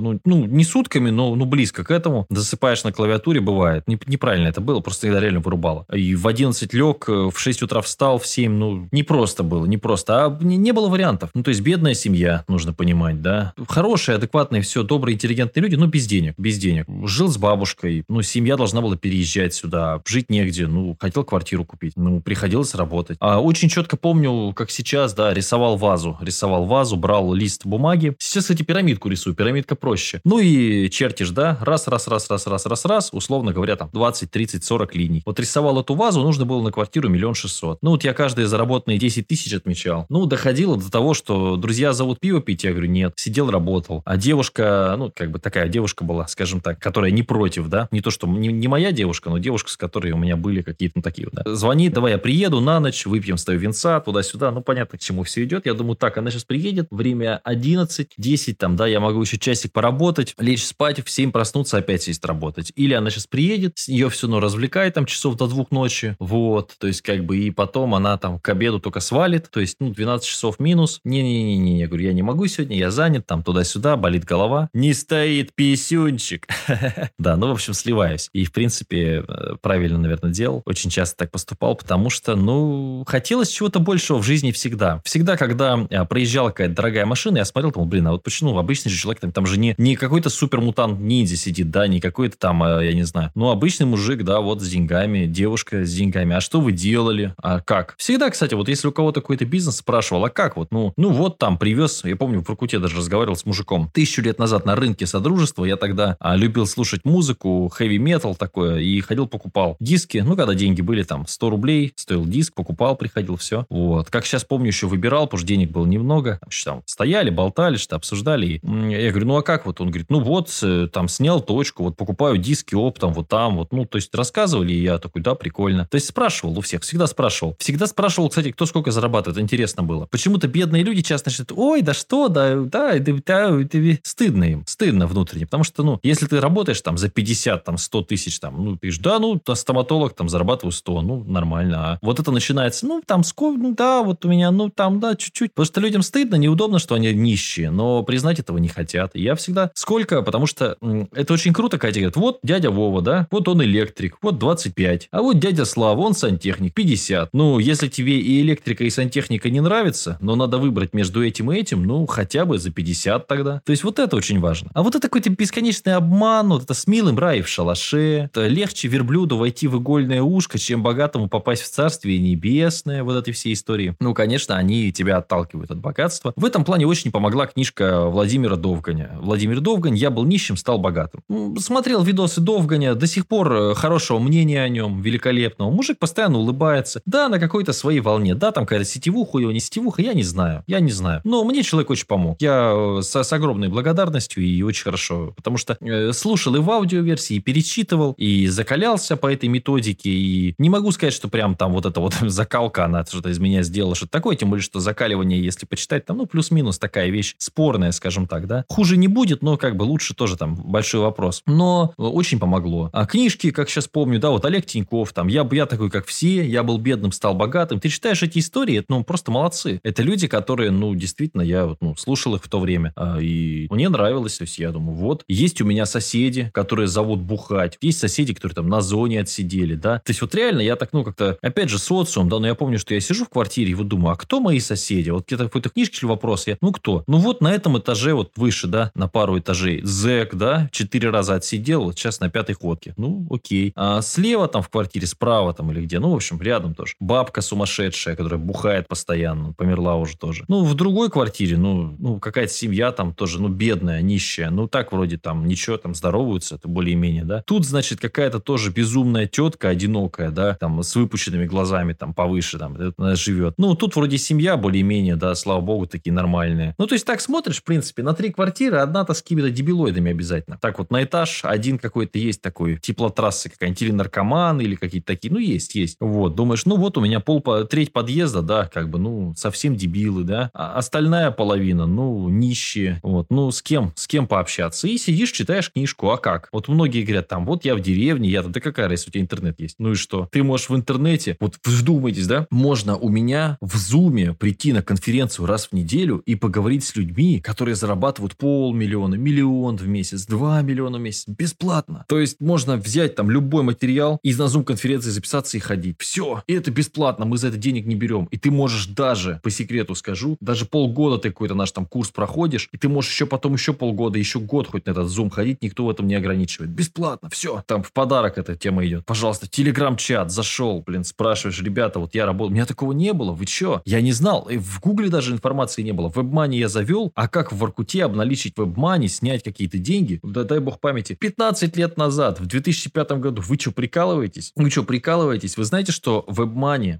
ну, 0.00 0.20
ну 0.24 0.46
не 0.46 0.64
сутками, 0.64 1.10
но 1.10 1.34
ну, 1.34 1.46
близко 1.46 1.82
к 1.84 1.90
этому, 1.90 2.26
засыпаешь 2.30 2.84
на 2.84 2.92
клавиатуре, 2.92 3.40
бывает. 3.40 3.88
Не, 3.88 3.98
неправильно 4.06 4.48
это 4.48 4.60
было, 4.60 4.80
просто 4.80 5.06
тогда 5.06 5.20
реально 5.20 5.40
вырубало. 5.40 5.84
И 5.92 6.14
в 6.14 6.28
11 6.28 6.72
лег, 6.74 7.08
э, 7.08 7.30
в 7.34 7.38
6 7.38 7.62
утра 7.62 7.80
встал, 7.80 8.18
в 8.18 8.26
7, 8.26 8.52
ну, 8.52 8.88
не 8.92 9.02
просто 9.02 9.42
было, 9.42 9.66
не 9.66 9.78
просто, 9.78 10.26
а 10.26 10.38
не, 10.40 10.56
не 10.56 10.72
было 10.72 10.88
вариантов. 10.88 11.30
Ну, 11.34 11.42
то 11.42 11.48
есть, 11.48 11.60
бедная 11.60 11.94
семья, 11.94 12.44
нужно 12.48 12.67
понимать, 12.72 13.22
да. 13.22 13.52
Хорошие, 13.68 14.16
адекватные, 14.16 14.62
все, 14.62 14.82
добрые, 14.82 15.14
интеллигентные 15.14 15.62
люди, 15.62 15.76
но 15.76 15.86
без 15.86 16.06
денег, 16.06 16.34
без 16.38 16.58
денег. 16.58 16.86
Жил 17.04 17.28
с 17.28 17.36
бабушкой, 17.36 18.04
ну, 18.08 18.22
семья 18.22 18.56
должна 18.56 18.80
была 18.80 18.96
переезжать 18.96 19.54
сюда, 19.54 20.00
жить 20.06 20.30
негде, 20.30 20.66
ну, 20.66 20.96
хотел 20.98 21.24
квартиру 21.24 21.64
купить, 21.64 21.94
ну, 21.96 22.20
приходилось 22.20 22.74
работать. 22.74 23.18
А 23.20 23.40
очень 23.40 23.68
четко 23.68 23.96
помню, 23.96 24.52
как 24.54 24.70
сейчас, 24.70 25.14
да, 25.14 25.32
рисовал 25.32 25.76
вазу, 25.76 26.18
рисовал 26.20 26.64
вазу, 26.66 26.96
брал 26.96 27.32
лист 27.34 27.64
бумаги. 27.64 28.14
Сейчас, 28.18 28.44
кстати, 28.44 28.62
пирамидку 28.62 29.08
рисую, 29.08 29.34
пирамидка 29.34 29.74
проще. 29.74 30.20
Ну 30.24 30.38
и 30.38 30.88
чертишь, 30.90 31.30
да, 31.30 31.58
раз, 31.60 31.88
раз, 31.88 32.08
раз, 32.08 32.28
раз, 32.30 32.46
раз, 32.46 32.66
раз, 32.66 32.84
раз, 32.84 33.08
условно 33.12 33.52
говоря, 33.52 33.76
там 33.76 33.90
20, 33.92 34.30
30, 34.30 34.64
40 34.64 34.94
линий. 34.94 35.22
Вот 35.24 35.40
рисовал 35.40 35.80
эту 35.80 35.94
вазу, 35.94 36.22
нужно 36.22 36.44
было 36.44 36.62
на 36.62 36.72
квартиру 36.72 37.08
миллион 37.08 37.34
шестьсот. 37.34 37.78
Ну 37.82 37.90
вот 37.90 38.04
я 38.04 38.14
каждые 38.14 38.46
заработанные 38.46 38.98
10 38.98 39.26
тысяч 39.26 39.52
отмечал. 39.52 40.06
Ну, 40.08 40.26
доходило 40.26 40.76
до 40.76 40.90
того, 40.90 41.14
что 41.14 41.56
друзья 41.56 41.92
зовут 41.92 42.20
пиво 42.20 42.40
пить, 42.40 42.57
я 42.64 42.72
говорю, 42.72 42.88
нет, 42.88 43.14
сидел, 43.16 43.50
работал. 43.50 44.02
А 44.04 44.16
девушка, 44.16 44.94
ну, 44.98 45.12
как 45.14 45.30
бы 45.30 45.38
такая 45.38 45.68
девушка 45.68 46.04
была, 46.04 46.26
скажем 46.28 46.60
так, 46.60 46.78
которая 46.78 47.10
не 47.10 47.22
против, 47.22 47.68
да, 47.68 47.88
не 47.90 48.00
то, 48.00 48.10
что 48.10 48.26
не, 48.26 48.48
не 48.48 48.68
моя 48.68 48.92
девушка, 48.92 49.30
но 49.30 49.38
девушка, 49.38 49.70
с 49.70 49.76
которой 49.76 50.12
у 50.12 50.18
меня 50.18 50.36
были 50.36 50.62
какие-то 50.62 50.98
ну, 50.98 51.02
такие, 51.02 51.28
да. 51.32 51.42
Звонит, 51.54 51.92
давай 51.92 52.12
я 52.12 52.18
приеду 52.18 52.60
на 52.60 52.80
ночь, 52.80 53.06
выпьем 53.06 53.36
с 53.36 53.44
тобой 53.44 53.60
винца, 53.60 54.00
туда-сюда, 54.00 54.50
ну, 54.50 54.62
понятно, 54.62 54.98
к 54.98 55.00
чему 55.00 55.22
все 55.22 55.44
идет. 55.44 55.66
Я 55.66 55.74
думаю, 55.74 55.96
так, 55.96 56.18
она 56.18 56.30
сейчас 56.30 56.44
приедет, 56.44 56.88
время 56.90 57.40
11, 57.44 58.14
10, 58.16 58.58
там, 58.58 58.76
да, 58.76 58.86
я 58.86 59.00
могу 59.00 59.20
еще 59.20 59.38
часик 59.38 59.72
поработать, 59.72 60.34
лечь 60.38 60.64
спать, 60.64 61.04
в 61.04 61.10
7 61.10 61.30
проснуться, 61.30 61.78
опять 61.78 62.02
сесть 62.02 62.24
работать. 62.24 62.72
Или 62.74 62.94
она 62.94 63.10
сейчас 63.10 63.26
приедет, 63.26 63.78
ее 63.86 64.10
все 64.10 64.26
равно 64.26 64.40
развлекает 64.40 64.94
там 64.94 65.06
часов 65.06 65.36
до 65.36 65.46
двух 65.46 65.70
ночи, 65.70 66.16
вот, 66.18 66.74
то 66.78 66.86
есть 66.86 67.02
как 67.02 67.24
бы 67.24 67.38
и 67.38 67.50
потом 67.50 67.94
она 67.94 68.18
там 68.18 68.38
к 68.38 68.48
обеду 68.48 68.80
только 68.80 69.00
свалит, 69.00 69.50
то 69.50 69.60
есть, 69.60 69.76
ну, 69.80 69.90
12 69.90 70.26
часов 70.26 70.58
минус. 70.58 71.00
Не-не-не, 71.04 71.80
я 71.80 71.86
говорю, 71.86 72.04
я 72.04 72.12
не 72.12 72.22
могу 72.22 72.46
сегодня, 72.48 72.76
я 72.76 72.90
занят, 72.90 73.26
там 73.26 73.42
туда-сюда, 73.42 73.96
болит 73.96 74.24
голова. 74.24 74.68
Не 74.72 74.92
стоит 74.92 75.54
писюнчик. 75.54 76.46
Да, 77.18 77.36
ну, 77.36 77.48
в 77.48 77.52
общем, 77.52 77.74
сливаюсь. 77.74 78.28
И, 78.32 78.44
в 78.44 78.52
принципе, 78.52 79.24
э, 79.26 79.54
правильно, 79.60 79.98
наверное, 79.98 80.30
делал. 80.30 80.62
Очень 80.66 80.90
часто 80.90 81.16
так 81.16 81.30
поступал, 81.30 81.74
потому 81.74 82.10
что, 82.10 82.36
ну, 82.36 83.04
хотелось 83.06 83.50
чего-то 83.50 83.80
большего 83.80 84.18
в 84.18 84.22
жизни 84.22 84.52
всегда. 84.52 85.00
Всегда, 85.04 85.36
когда 85.36 85.86
э, 85.90 86.04
проезжала 86.04 86.50
какая-то 86.50 86.74
дорогая 86.74 87.06
машина, 87.06 87.38
я 87.38 87.44
смотрел, 87.44 87.72
там, 87.72 87.88
блин, 87.88 88.06
а 88.06 88.12
вот 88.12 88.22
почему 88.22 88.56
обычный 88.56 88.90
же 88.90 88.98
человек, 88.98 89.20
там, 89.20 89.32
там 89.32 89.46
же 89.46 89.58
не, 89.58 89.74
не 89.78 89.96
какой-то 89.96 90.30
супермутант 90.30 91.00
ниндзя 91.00 91.36
сидит, 91.36 91.70
да, 91.70 91.86
не 91.88 92.00
какой-то 92.00 92.38
там, 92.38 92.62
э, 92.62 92.86
я 92.86 92.92
не 92.92 93.04
знаю, 93.04 93.30
ну, 93.34 93.50
обычный 93.50 93.86
мужик, 93.86 94.22
да, 94.22 94.40
вот 94.40 94.62
с 94.62 94.68
деньгами, 94.68 95.26
девушка 95.26 95.84
с 95.84 95.92
деньгами. 95.92 96.36
А 96.36 96.40
что 96.40 96.60
вы 96.60 96.72
делали? 96.72 97.34
А 97.38 97.60
как? 97.60 97.94
Всегда, 97.98 98.30
кстати, 98.30 98.54
вот 98.54 98.68
если 98.68 98.88
у 98.88 98.92
кого-то 98.92 99.20
какой-то 99.20 99.44
бизнес 99.44 99.76
спрашивал, 99.76 100.24
а 100.24 100.30
как 100.30 100.56
вот, 100.56 100.68
ну, 100.70 100.92
ну 100.96 101.10
вот 101.10 101.38
там 101.38 101.58
привез, 101.58 102.04
я 102.04 102.16
помню, 102.16 102.37
в 102.42 102.50
Иркуте 102.50 102.78
даже 102.78 102.96
разговаривал 102.96 103.36
с 103.36 103.44
мужиком, 103.44 103.90
тысячу 103.92 104.22
лет 104.22 104.38
назад 104.38 104.64
на 104.64 104.74
рынке 104.74 105.06
Содружества 105.06 105.64
я 105.64 105.76
тогда 105.76 106.16
а, 106.20 106.36
любил 106.36 106.66
слушать 106.66 107.04
музыку, 107.04 107.68
хэви-метал 107.68 108.34
такое, 108.34 108.78
и 108.78 109.00
ходил 109.00 109.26
покупал 109.26 109.76
диски, 109.80 110.18
ну, 110.18 110.36
когда 110.36 110.54
деньги 110.54 110.80
были 110.80 111.02
там 111.02 111.26
100 111.26 111.50
рублей, 111.50 111.92
стоил 111.96 112.24
диск, 112.24 112.54
покупал, 112.54 112.96
приходил, 112.96 113.36
все. 113.36 113.66
Вот. 113.68 114.10
Как 114.10 114.26
сейчас 114.26 114.44
помню, 114.44 114.68
еще 114.68 114.86
выбирал, 114.86 115.26
потому 115.26 115.38
что 115.38 115.48
денег 115.48 115.70
было 115.70 115.86
немного, 115.86 116.40
там 116.64 116.82
стояли, 116.86 117.30
болтали, 117.30 117.76
что 117.76 117.96
обсуждали, 117.96 118.46
и 118.46 118.60
я 118.62 119.10
говорю, 119.10 119.26
ну, 119.26 119.36
а 119.36 119.42
как 119.42 119.66
вот? 119.66 119.80
Он 119.80 119.88
говорит, 119.88 120.10
ну, 120.10 120.20
вот, 120.20 120.50
э, 120.62 120.88
там, 120.92 121.08
снял 121.08 121.40
точку, 121.40 121.84
вот 121.84 121.96
покупаю 121.96 122.38
диски 122.38 122.74
оптом, 122.74 123.12
вот 123.12 123.28
там, 123.28 123.56
вот, 123.56 123.72
ну, 123.72 123.84
то 123.84 123.96
есть 123.96 124.14
рассказывали, 124.14 124.72
и 124.72 124.82
я 124.82 124.98
такой, 124.98 125.22
да, 125.22 125.34
прикольно. 125.34 125.86
То 125.90 125.96
есть 125.96 126.08
спрашивал 126.08 126.58
у 126.58 126.60
всех, 126.60 126.82
всегда 126.82 127.06
спрашивал. 127.06 127.56
Всегда 127.58 127.86
спрашивал, 127.86 128.28
кстати, 128.28 128.52
кто 128.52 128.66
сколько 128.66 128.90
зарабатывает, 128.90 129.40
интересно 129.40 129.82
было. 129.82 130.06
Почему-то 130.06 130.48
бедные 130.48 130.82
люди 130.82 131.02
часто 131.02 131.30
начинают, 131.30 131.52
ой, 131.52 131.82
да 131.82 131.94
что, 131.94 132.27
да, 132.28 132.54
да, 132.64 132.98
да, 132.98 132.98
да, 132.98 133.58
да, 133.72 133.98
стыдно 134.02 134.44
им, 134.44 134.64
стыдно 134.66 135.06
внутренне, 135.06 135.46
потому 135.46 135.64
что, 135.64 135.82
ну, 135.82 135.98
если 136.02 136.26
ты 136.26 136.40
работаешь 136.40 136.80
там 136.80 136.98
за 136.98 137.08
50, 137.08 137.64
там, 137.64 137.78
100 137.78 138.02
тысяч, 138.02 138.38
там, 138.40 138.64
ну, 138.64 138.72
ты 138.72 138.88
говоришь, 138.88 138.98
да, 138.98 139.18
ну, 139.18 139.40
стоматолог 139.54 140.14
там 140.14 140.28
зарабатываю 140.28 140.72
100, 140.72 141.02
ну, 141.02 141.24
нормально, 141.24 141.92
а 141.92 141.98
вот 142.02 142.20
это 142.20 142.30
начинается, 142.30 142.86
ну, 142.86 143.02
там, 143.04 143.24
сколько, 143.24 143.58
ну, 143.60 143.74
да, 143.74 144.02
вот 144.02 144.24
у 144.24 144.28
меня, 144.28 144.50
ну, 144.50 144.68
там, 144.68 145.00
да, 145.00 145.14
чуть-чуть, 145.14 145.52
потому 145.52 145.66
что 145.66 145.80
людям 145.80 146.02
стыдно, 146.02 146.36
неудобно, 146.36 146.78
что 146.78 146.94
они 146.94 147.12
нищие, 147.12 147.70
но 147.70 148.02
признать 148.02 148.38
этого 148.38 148.58
не 148.58 148.68
хотят. 148.68 149.10
И 149.14 149.22
я 149.22 149.34
всегда, 149.34 149.70
сколько, 149.74 150.22
потому 150.22 150.46
что 150.46 150.76
это 151.12 151.32
очень 151.32 151.52
круто, 151.52 151.78
Катя 151.78 152.00
говорит, 152.00 152.16
вот 152.16 152.38
дядя 152.42 152.70
Вова, 152.70 153.02
да, 153.02 153.26
вот 153.30 153.48
он 153.48 153.62
электрик, 153.62 154.18
вот 154.22 154.38
25, 154.38 155.08
а 155.10 155.22
вот 155.22 155.38
дядя 155.38 155.64
Слава, 155.64 156.00
он 156.00 156.14
сантехник, 156.14 156.74
50. 156.74 157.30
Ну, 157.32 157.58
если 157.58 157.88
тебе 157.88 158.18
и 158.18 158.40
электрика, 158.40 158.84
и 158.84 158.90
сантехника 158.90 159.50
не 159.50 159.60
нравится, 159.60 160.18
но 160.20 160.36
надо 160.36 160.58
выбрать 160.58 160.94
между 160.94 161.24
этим 161.24 161.52
и 161.52 161.58
этим, 161.58 161.84
ну, 161.84 162.06
хотя 162.10 162.44
бы 162.44 162.58
за 162.58 162.70
50 162.70 163.26
тогда. 163.26 163.60
То 163.64 163.70
есть, 163.70 163.84
вот 163.84 163.98
это 163.98 164.16
очень 164.16 164.40
важно. 164.40 164.70
А 164.74 164.82
вот 164.82 164.94
это 164.94 165.08
какой-то 165.08 165.30
бесконечный 165.30 165.94
обман, 165.94 166.48
вот 166.48 166.64
это 166.64 166.74
с 166.74 166.86
милым 166.86 167.18
рай 167.18 167.42
в 167.42 167.48
шалаше. 167.48 168.28
Это 168.32 168.46
легче 168.46 168.88
верблюду 168.88 169.36
войти 169.36 169.68
в 169.68 169.78
игольное 169.78 170.22
ушко, 170.22 170.58
чем 170.58 170.82
богатому 170.82 171.28
попасть 171.28 171.62
в 171.62 171.70
царствие 171.70 172.18
небесное, 172.18 173.02
вот 173.02 173.16
эти 173.20 173.32
все 173.34 173.52
истории. 173.52 173.96
Ну, 174.00 174.14
конечно, 174.14 174.56
они 174.56 174.92
тебя 174.92 175.18
отталкивают 175.18 175.70
от 175.70 175.78
богатства. 175.78 176.32
В 176.36 176.44
этом 176.44 176.64
плане 176.64 176.86
очень 176.86 177.10
помогла 177.10 177.46
книжка 177.46 178.06
Владимира 178.06 178.56
Довганя. 178.56 179.18
Владимир 179.20 179.60
Довгань 179.60 179.96
«Я 179.96 180.10
был 180.10 180.24
нищим, 180.24 180.56
стал 180.56 180.78
богатым». 180.78 181.22
Смотрел 181.58 182.02
видосы 182.02 182.40
Довганя, 182.40 182.94
до 182.94 183.06
сих 183.06 183.26
пор 183.26 183.52
э, 183.52 183.74
хорошего 183.74 184.18
мнения 184.18 184.62
о 184.62 184.68
нем, 184.68 185.00
великолепного. 185.00 185.70
Мужик 185.70 185.98
постоянно 185.98 186.38
улыбается. 186.38 187.02
Да, 187.06 187.28
на 187.28 187.38
какой-то 187.38 187.72
своей 187.72 188.00
волне. 188.00 188.34
Да, 188.34 188.52
там 188.52 188.64
какая-то 188.64 188.84
сетевуха 188.84 189.36
у 189.36 189.38
него, 189.40 189.52
не 189.52 189.60
сетевуха, 189.60 190.02
я 190.02 190.14
не 190.14 190.22
знаю. 190.22 190.64
Я 190.66 190.80
не 190.80 190.92
знаю. 190.92 191.20
Но 191.24 191.44
мне 191.44 191.62
человек 191.62 191.90
очень 191.90 191.97
помог. 192.06 192.36
Я 192.40 192.72
э, 192.74 193.02
с, 193.02 193.14
с 193.22 193.32
огромной 193.32 193.68
благодарностью 193.68 194.44
и 194.44 194.62
очень 194.62 194.84
хорошо. 194.84 195.32
Потому 195.36 195.56
что 195.56 195.76
э, 195.80 196.12
слушал 196.12 196.54
и 196.56 196.58
в 196.58 196.70
аудиоверсии, 196.70 197.36
и 197.36 197.40
перечитывал, 197.40 198.14
и 198.16 198.46
закалялся 198.46 199.16
по 199.16 199.32
этой 199.32 199.48
методике. 199.48 200.10
И 200.10 200.54
не 200.58 200.70
могу 200.70 200.90
сказать, 200.92 201.14
что 201.14 201.28
прям 201.28 201.54
там 201.54 201.72
вот 201.72 201.86
эта 201.86 202.00
вот 202.00 202.14
закалка, 202.20 202.84
она 202.84 203.04
что-то 203.04 203.30
из 203.30 203.38
меня 203.38 203.62
сделала, 203.62 203.94
что 203.94 204.06
такое. 204.06 204.36
Тем 204.36 204.50
более, 204.50 204.62
что 204.62 204.80
закаливание, 204.80 205.42
если 205.42 205.66
почитать, 205.66 206.06
там, 206.06 206.18
ну, 206.18 206.26
плюс-минус 206.26 206.78
такая 206.78 207.10
вещь 207.10 207.34
спорная, 207.38 207.92
скажем 207.92 208.26
так, 208.26 208.46
да. 208.46 208.64
Хуже 208.68 208.96
не 208.96 209.08
будет, 209.08 209.42
но 209.42 209.56
как 209.56 209.76
бы 209.76 209.84
лучше 209.84 210.14
тоже 210.14 210.36
там 210.36 210.54
большой 210.56 211.00
вопрос. 211.00 211.42
Но 211.46 211.92
очень 211.96 212.38
помогло. 212.38 212.90
А 212.92 213.06
книжки, 213.06 213.50
как 213.50 213.68
сейчас 213.68 213.88
помню, 213.88 214.18
да, 214.18 214.30
вот 214.30 214.44
Олег 214.44 214.66
Тиньков, 214.66 215.12
там, 215.12 215.28
я, 215.28 215.48
я 215.50 215.66
такой, 215.66 215.90
как 215.90 216.06
все, 216.06 216.46
я 216.46 216.62
был 216.62 216.78
бедным, 216.78 217.12
стал 217.12 217.34
богатым. 217.34 217.80
Ты 217.80 217.88
читаешь 217.88 218.22
эти 218.22 218.38
истории, 218.38 218.84
ну, 218.88 219.04
просто 219.04 219.30
молодцы. 219.30 219.80
Это 219.82 220.02
люди, 220.02 220.26
которые, 220.26 220.70
ну, 220.70 220.94
действительно, 220.94 221.42
я 221.42 221.66
вот, 221.66 221.78
ну, 221.80 221.87
слушал 221.96 222.34
их 222.34 222.44
в 222.44 222.48
то 222.48 222.60
время, 222.60 222.92
а, 222.96 223.18
и 223.20 223.66
мне 223.70 223.88
нравилось, 223.88 224.38
то 224.38 224.42
есть 224.42 224.58
я 224.58 224.70
думаю, 224.70 224.96
вот, 224.96 225.24
есть 225.28 225.60
у 225.60 225.64
меня 225.64 225.86
соседи, 225.86 226.50
которые 226.52 226.88
зовут 226.88 227.20
бухать, 227.20 227.78
есть 227.80 227.98
соседи, 227.98 228.34
которые 228.34 228.56
там 228.56 228.68
на 228.68 228.80
зоне 228.80 229.20
отсидели, 229.20 229.74
да. 229.74 229.98
То 229.98 230.10
есть 230.10 230.20
вот 230.20 230.34
реально 230.34 230.60
я 230.60 230.76
так, 230.76 230.92
ну, 230.92 231.04
как-то, 231.04 231.38
опять 231.42 231.70
же, 231.70 231.78
социум, 231.78 232.28
да, 232.28 232.38
но 232.38 232.46
я 232.46 232.54
помню, 232.54 232.78
что 232.78 232.94
я 232.94 233.00
сижу 233.00 233.24
в 233.24 233.28
квартире 233.28 233.70
и 233.70 233.74
вот 233.74 233.88
думаю, 233.88 234.12
а 234.12 234.16
кто 234.16 234.40
мои 234.40 234.60
соседи? 234.60 235.10
Вот 235.10 235.26
где-то 235.26 235.44
какой-то 235.44 235.70
книжке 235.70 236.06
вопрос, 236.06 236.46
я, 236.46 236.56
ну, 236.60 236.72
кто? 236.72 237.04
Ну, 237.06 237.18
вот 237.18 237.40
на 237.40 237.52
этом 237.52 237.78
этаже, 237.78 238.14
вот 238.14 238.32
выше, 238.36 238.66
да, 238.66 238.90
на 238.94 239.08
пару 239.08 239.38
этажей, 239.38 239.80
зэк, 239.82 240.34
да, 240.34 240.68
четыре 240.72 241.10
раза 241.10 241.34
отсидел, 241.34 241.84
вот 241.84 241.98
сейчас 241.98 242.20
на 242.20 242.30
пятой 242.30 242.54
ходке. 242.54 242.94
Ну, 242.96 243.26
окей. 243.30 243.72
А 243.76 244.02
слева 244.02 244.48
там 244.48 244.62
в 244.62 244.68
квартире, 244.68 245.06
справа 245.06 245.54
там 245.54 245.70
или 245.72 245.82
где, 245.82 245.98
ну, 245.98 246.10
в 246.10 246.16
общем, 246.16 246.40
рядом 246.40 246.74
тоже. 246.74 246.94
Бабка 247.00 247.40
сумасшедшая, 247.40 248.16
которая 248.16 248.40
бухает 248.40 248.88
постоянно, 248.88 249.52
померла 249.52 249.96
уже 249.96 250.16
тоже. 250.16 250.44
Ну, 250.48 250.64
в 250.64 250.74
другой 250.74 251.10
квартире, 251.10 251.56
ну, 251.56 251.77
ну 251.98 252.18
какая-то 252.18 252.52
семья 252.52 252.92
там 252.92 253.14
тоже, 253.14 253.40
ну, 253.40 253.48
бедная, 253.48 254.02
нищая. 254.02 254.50
Ну, 254.50 254.68
так 254.68 254.92
вроде 254.92 255.18
там 255.18 255.46
ничего, 255.46 255.76
там 255.76 255.94
здороваются, 255.94 256.56
это 256.56 256.68
более-менее, 256.68 257.24
да. 257.24 257.42
Тут, 257.46 257.66
значит, 257.66 258.00
какая-то 258.00 258.40
тоже 258.40 258.70
безумная 258.70 259.26
тетка, 259.26 259.68
одинокая, 259.68 260.30
да, 260.30 260.54
там, 260.54 260.82
с 260.82 260.94
выпущенными 260.96 261.46
глазами, 261.46 261.92
там, 261.92 262.14
повыше, 262.14 262.58
там, 262.58 262.76
она 262.96 263.14
живет. 263.14 263.54
Ну, 263.58 263.74
тут 263.74 263.96
вроде 263.96 264.18
семья 264.18 264.56
более-менее, 264.56 265.16
да, 265.16 265.34
слава 265.34 265.60
богу, 265.60 265.86
такие 265.86 266.12
нормальные. 266.12 266.74
Ну, 266.78 266.86
то 266.86 266.94
есть 266.94 267.06
так 267.06 267.20
смотришь, 267.20 267.58
в 267.60 267.64
принципе, 267.64 268.02
на 268.02 268.14
три 268.14 268.30
квартиры, 268.30 268.78
одна-то 268.78 269.14
с 269.14 269.22
какими-то 269.22 269.50
дебилоидами 269.50 270.10
обязательно. 270.10 270.58
Так 270.60 270.78
вот, 270.78 270.90
на 270.90 271.02
этаж 271.04 271.40
один 271.44 271.78
какой-то 271.78 272.18
есть 272.18 272.40
такой, 272.40 272.78
теплотрассы 272.78 273.50
какая-нибудь, 273.50 273.82
или 273.82 273.92
наркоман, 273.92 274.60
или 274.60 274.74
какие-то 274.74 275.06
такие, 275.06 275.32
ну, 275.32 275.38
есть, 275.38 275.74
есть. 275.74 275.96
Вот, 276.00 276.34
думаешь, 276.34 276.66
ну, 276.66 276.76
вот 276.76 276.96
у 276.98 277.00
меня 277.00 277.20
пол, 277.20 277.42
треть 277.70 277.92
подъезда, 277.92 278.42
да, 278.42 278.66
как 278.72 278.90
бы, 278.90 278.98
ну, 278.98 279.34
совсем 279.36 279.76
дебилы, 279.76 280.24
да. 280.24 280.50
А 280.54 280.74
остальная 280.74 281.30
половина 281.30 281.67
половина, 281.68 281.86
ну, 281.86 282.28
нищие. 282.28 283.00
Вот, 283.02 283.26
ну, 283.30 283.50
с 283.50 283.62
кем, 283.62 283.92
с 283.94 284.06
кем 284.06 284.26
пообщаться? 284.26 284.88
И 284.88 284.96
сидишь, 284.96 285.32
читаешь 285.32 285.70
книжку, 285.70 286.10
а 286.10 286.16
как? 286.16 286.48
Вот 286.52 286.68
многие 286.68 287.02
говорят, 287.02 287.28
там, 287.28 287.44
вот 287.44 287.64
я 287.64 287.74
в 287.74 287.80
деревне, 287.80 288.30
я 288.30 288.42
да 288.42 288.60
какая 288.60 288.88
разница, 288.88 289.08
у 289.08 289.12
тебя 289.12 289.22
интернет 289.22 289.60
есть. 289.60 289.76
Ну 289.78 289.92
и 289.92 289.94
что? 289.94 290.28
Ты 290.32 290.42
можешь 290.42 290.70
в 290.70 290.76
интернете, 290.76 291.36
вот 291.40 291.58
вдумайтесь, 291.64 292.26
да, 292.26 292.46
можно 292.50 292.96
у 292.96 293.08
меня 293.10 293.58
в 293.60 293.76
зуме 293.76 294.32
прийти 294.32 294.72
на 294.72 294.82
конференцию 294.82 295.46
раз 295.46 295.68
в 295.68 295.72
неделю 295.74 296.22
и 296.24 296.34
поговорить 296.34 296.84
с 296.84 296.96
людьми, 296.96 297.40
которые 297.40 297.74
зарабатывают 297.74 298.36
полмиллиона, 298.36 299.16
миллион 299.16 299.76
в 299.76 299.86
месяц, 299.86 300.24
два 300.26 300.62
миллиона 300.62 300.98
в 300.98 301.00
месяц, 301.00 301.28
бесплатно. 301.28 302.04
То 302.08 302.18
есть 302.18 302.40
можно 302.40 302.76
взять 302.76 303.14
там 303.14 303.30
любой 303.30 303.62
материал 303.62 304.18
и 304.22 304.34
на 304.34 304.48
зум-конференции 304.48 305.10
записаться 305.10 305.56
и 305.56 305.60
ходить. 305.60 305.96
Все. 305.98 306.42
И 306.46 306.54
это 306.54 306.70
бесплатно, 306.70 307.26
мы 307.26 307.36
за 307.36 307.48
это 307.48 307.58
денег 307.58 307.86
не 307.86 307.96
берем. 307.96 308.26
И 308.26 308.38
ты 308.38 308.50
можешь 308.50 308.86
даже, 308.86 309.40
по 309.42 309.50
секрету 309.50 309.94
скажу, 309.94 310.36
даже 310.40 310.64
полгода 310.64 311.18
ты 311.18 311.28
какой-то 311.30 311.54
наш 311.58 311.72
там 311.72 311.84
курс 311.86 312.10
проходишь, 312.10 312.68
и 312.72 312.78
ты 312.78 312.88
можешь 312.88 313.10
еще 313.10 313.26
потом 313.26 313.52
еще 313.52 313.72
полгода, 313.74 314.18
еще 314.18 314.40
год 314.40 314.68
хоть 314.68 314.86
на 314.86 314.92
этот 314.92 315.08
зум 315.08 315.30
ходить, 315.30 315.62
никто 315.62 315.84
в 315.84 315.90
этом 315.90 316.06
не 316.06 316.14
ограничивает. 316.14 316.70
Бесплатно, 316.70 317.28
все. 317.30 317.62
Там 317.66 317.82
в 317.82 317.92
подарок 317.92 318.38
эта 318.38 318.56
тема 318.56 318.86
идет. 318.86 319.04
Пожалуйста, 319.04 319.46
телеграм-чат, 319.46 320.30
зашел, 320.30 320.82
блин, 320.86 321.04
спрашиваешь, 321.04 321.60
ребята, 321.60 321.98
вот 321.98 322.14
я 322.14 322.26
работал, 322.26 322.52
у 322.52 322.54
меня 322.54 322.66
такого 322.66 322.92
не 322.92 323.12
было, 323.12 323.32
вы 323.32 323.46
че? 323.46 323.82
Я 323.84 324.00
не 324.00 324.12
знал, 324.12 324.48
и 324.48 324.56
в 324.56 324.80
гугле 324.80 325.08
даже 325.08 325.32
информации 325.32 325.82
не 325.82 325.92
было. 325.92 326.08
В 326.08 326.18
WebMoney 326.18 326.56
я 326.56 326.68
завел, 326.68 327.12
а 327.14 327.28
как 327.28 327.52
в 327.52 327.58
Воркуте 327.58 328.04
обналичить 328.04 328.54
WebMoney, 328.54 329.08
снять 329.08 329.42
какие-то 329.42 329.78
деньги, 329.78 330.20
да 330.22 330.44
дай 330.44 330.60
бог 330.60 330.80
памяти, 330.80 331.14
15 331.14 331.76
лет 331.76 331.96
назад, 331.96 332.40
в 332.40 332.46
2005 332.46 333.12
году, 333.12 333.42
вы 333.42 333.56
что, 333.58 333.72
прикалываетесь? 333.72 334.52
Вы 334.56 334.70
что, 334.70 334.84
прикалываетесь? 334.84 335.56
Вы 335.56 335.64
знаете, 335.64 335.92
что 335.92 336.24
WebMoney 336.28 336.98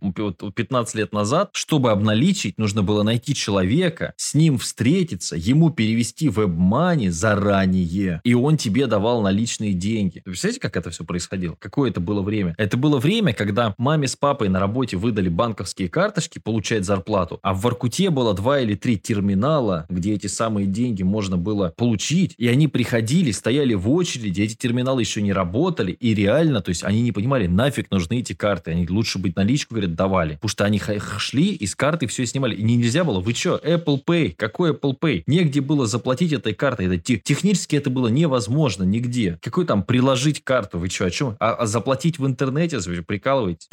15 0.52 0.94
лет 0.94 1.12
назад, 1.12 1.50
чтобы 1.52 1.90
обналичить, 1.90 2.58
нужно 2.58 2.82
было 2.82 3.02
найти 3.02 3.34
человека, 3.34 4.14
с 4.16 4.34
ним 4.34 4.47
встретиться, 4.56 5.36
ему 5.36 5.68
перевести 5.70 6.28
WebMoney 6.28 7.10
заранее, 7.10 8.22
и 8.24 8.32
он 8.32 8.56
тебе 8.56 8.86
давал 8.86 9.20
наличные 9.20 9.74
деньги. 9.74 10.22
Вы 10.24 10.32
представляете, 10.32 10.60
как 10.60 10.76
это 10.76 10.90
все 10.90 11.04
происходило? 11.04 11.56
Какое 11.58 11.90
это 11.90 12.00
было 12.00 12.22
время? 12.22 12.54
Это 12.56 12.76
было 12.76 12.98
время, 12.98 13.34
когда 13.34 13.74
маме 13.76 14.08
с 14.08 14.16
папой 14.16 14.48
на 14.48 14.60
работе 14.60 14.96
выдали 14.96 15.28
банковские 15.28 15.88
карточки 15.88 16.38
получать 16.38 16.84
зарплату, 16.84 17.40
а 17.42 17.52
в 17.52 17.60
Воркуте 17.60 18.10
было 18.10 18.32
два 18.32 18.60
или 18.60 18.74
три 18.74 18.96
терминала, 18.96 19.86
где 19.90 20.14
эти 20.14 20.28
самые 20.28 20.66
деньги 20.66 21.02
можно 21.02 21.36
было 21.36 21.74
получить, 21.76 22.34
и 22.38 22.46
они 22.48 22.68
приходили, 22.68 23.32
стояли 23.32 23.74
в 23.74 23.90
очереди, 23.90 24.42
эти 24.42 24.54
терминалы 24.54 25.02
еще 25.02 25.20
не 25.20 25.32
работали, 25.32 25.92
и 25.92 26.14
реально, 26.14 26.62
то 26.62 26.68
есть 26.68 26.84
они 26.84 27.02
не 27.02 27.12
понимали, 27.12 27.46
нафиг 27.46 27.90
нужны 27.90 28.20
эти 28.20 28.32
карты, 28.32 28.70
они 28.70 28.86
лучше 28.88 29.18
быть 29.18 29.36
наличку, 29.36 29.74
говорят, 29.74 29.94
давали, 29.94 30.34
потому 30.34 30.48
что 30.48 30.64
они 30.64 30.80
шли 31.18 31.54
и 31.54 31.66
с 31.66 31.74
карты 31.74 32.06
все 32.06 32.24
снимали, 32.26 32.54
и 32.54 32.62
нельзя 32.62 33.04
было, 33.04 33.20
вы 33.20 33.34
что, 33.34 33.60
Apple 33.64 34.04
Pay, 34.04 34.34
какой 34.38 34.72
Apple 34.72 34.98
Pay? 34.98 35.24
Негде 35.26 35.60
было 35.60 35.86
заплатить 35.86 36.32
этой 36.32 36.54
картой, 36.54 36.86
это 36.86 36.98
технически 36.98 37.76
это 37.76 37.90
было 37.90 38.08
невозможно 38.08 38.84
нигде. 38.84 39.38
Какой 39.42 39.66
там 39.66 39.82
приложить 39.82 40.42
карту, 40.42 40.78
вы 40.78 40.88
что, 40.88 41.06
о 41.06 41.10
чем? 41.10 41.36
А, 41.40 41.54
а 41.54 41.66
заплатить 41.66 42.18
в 42.18 42.26
интернете, 42.26 42.78
вы 42.78 43.02
прикалываетесь? 43.02 43.68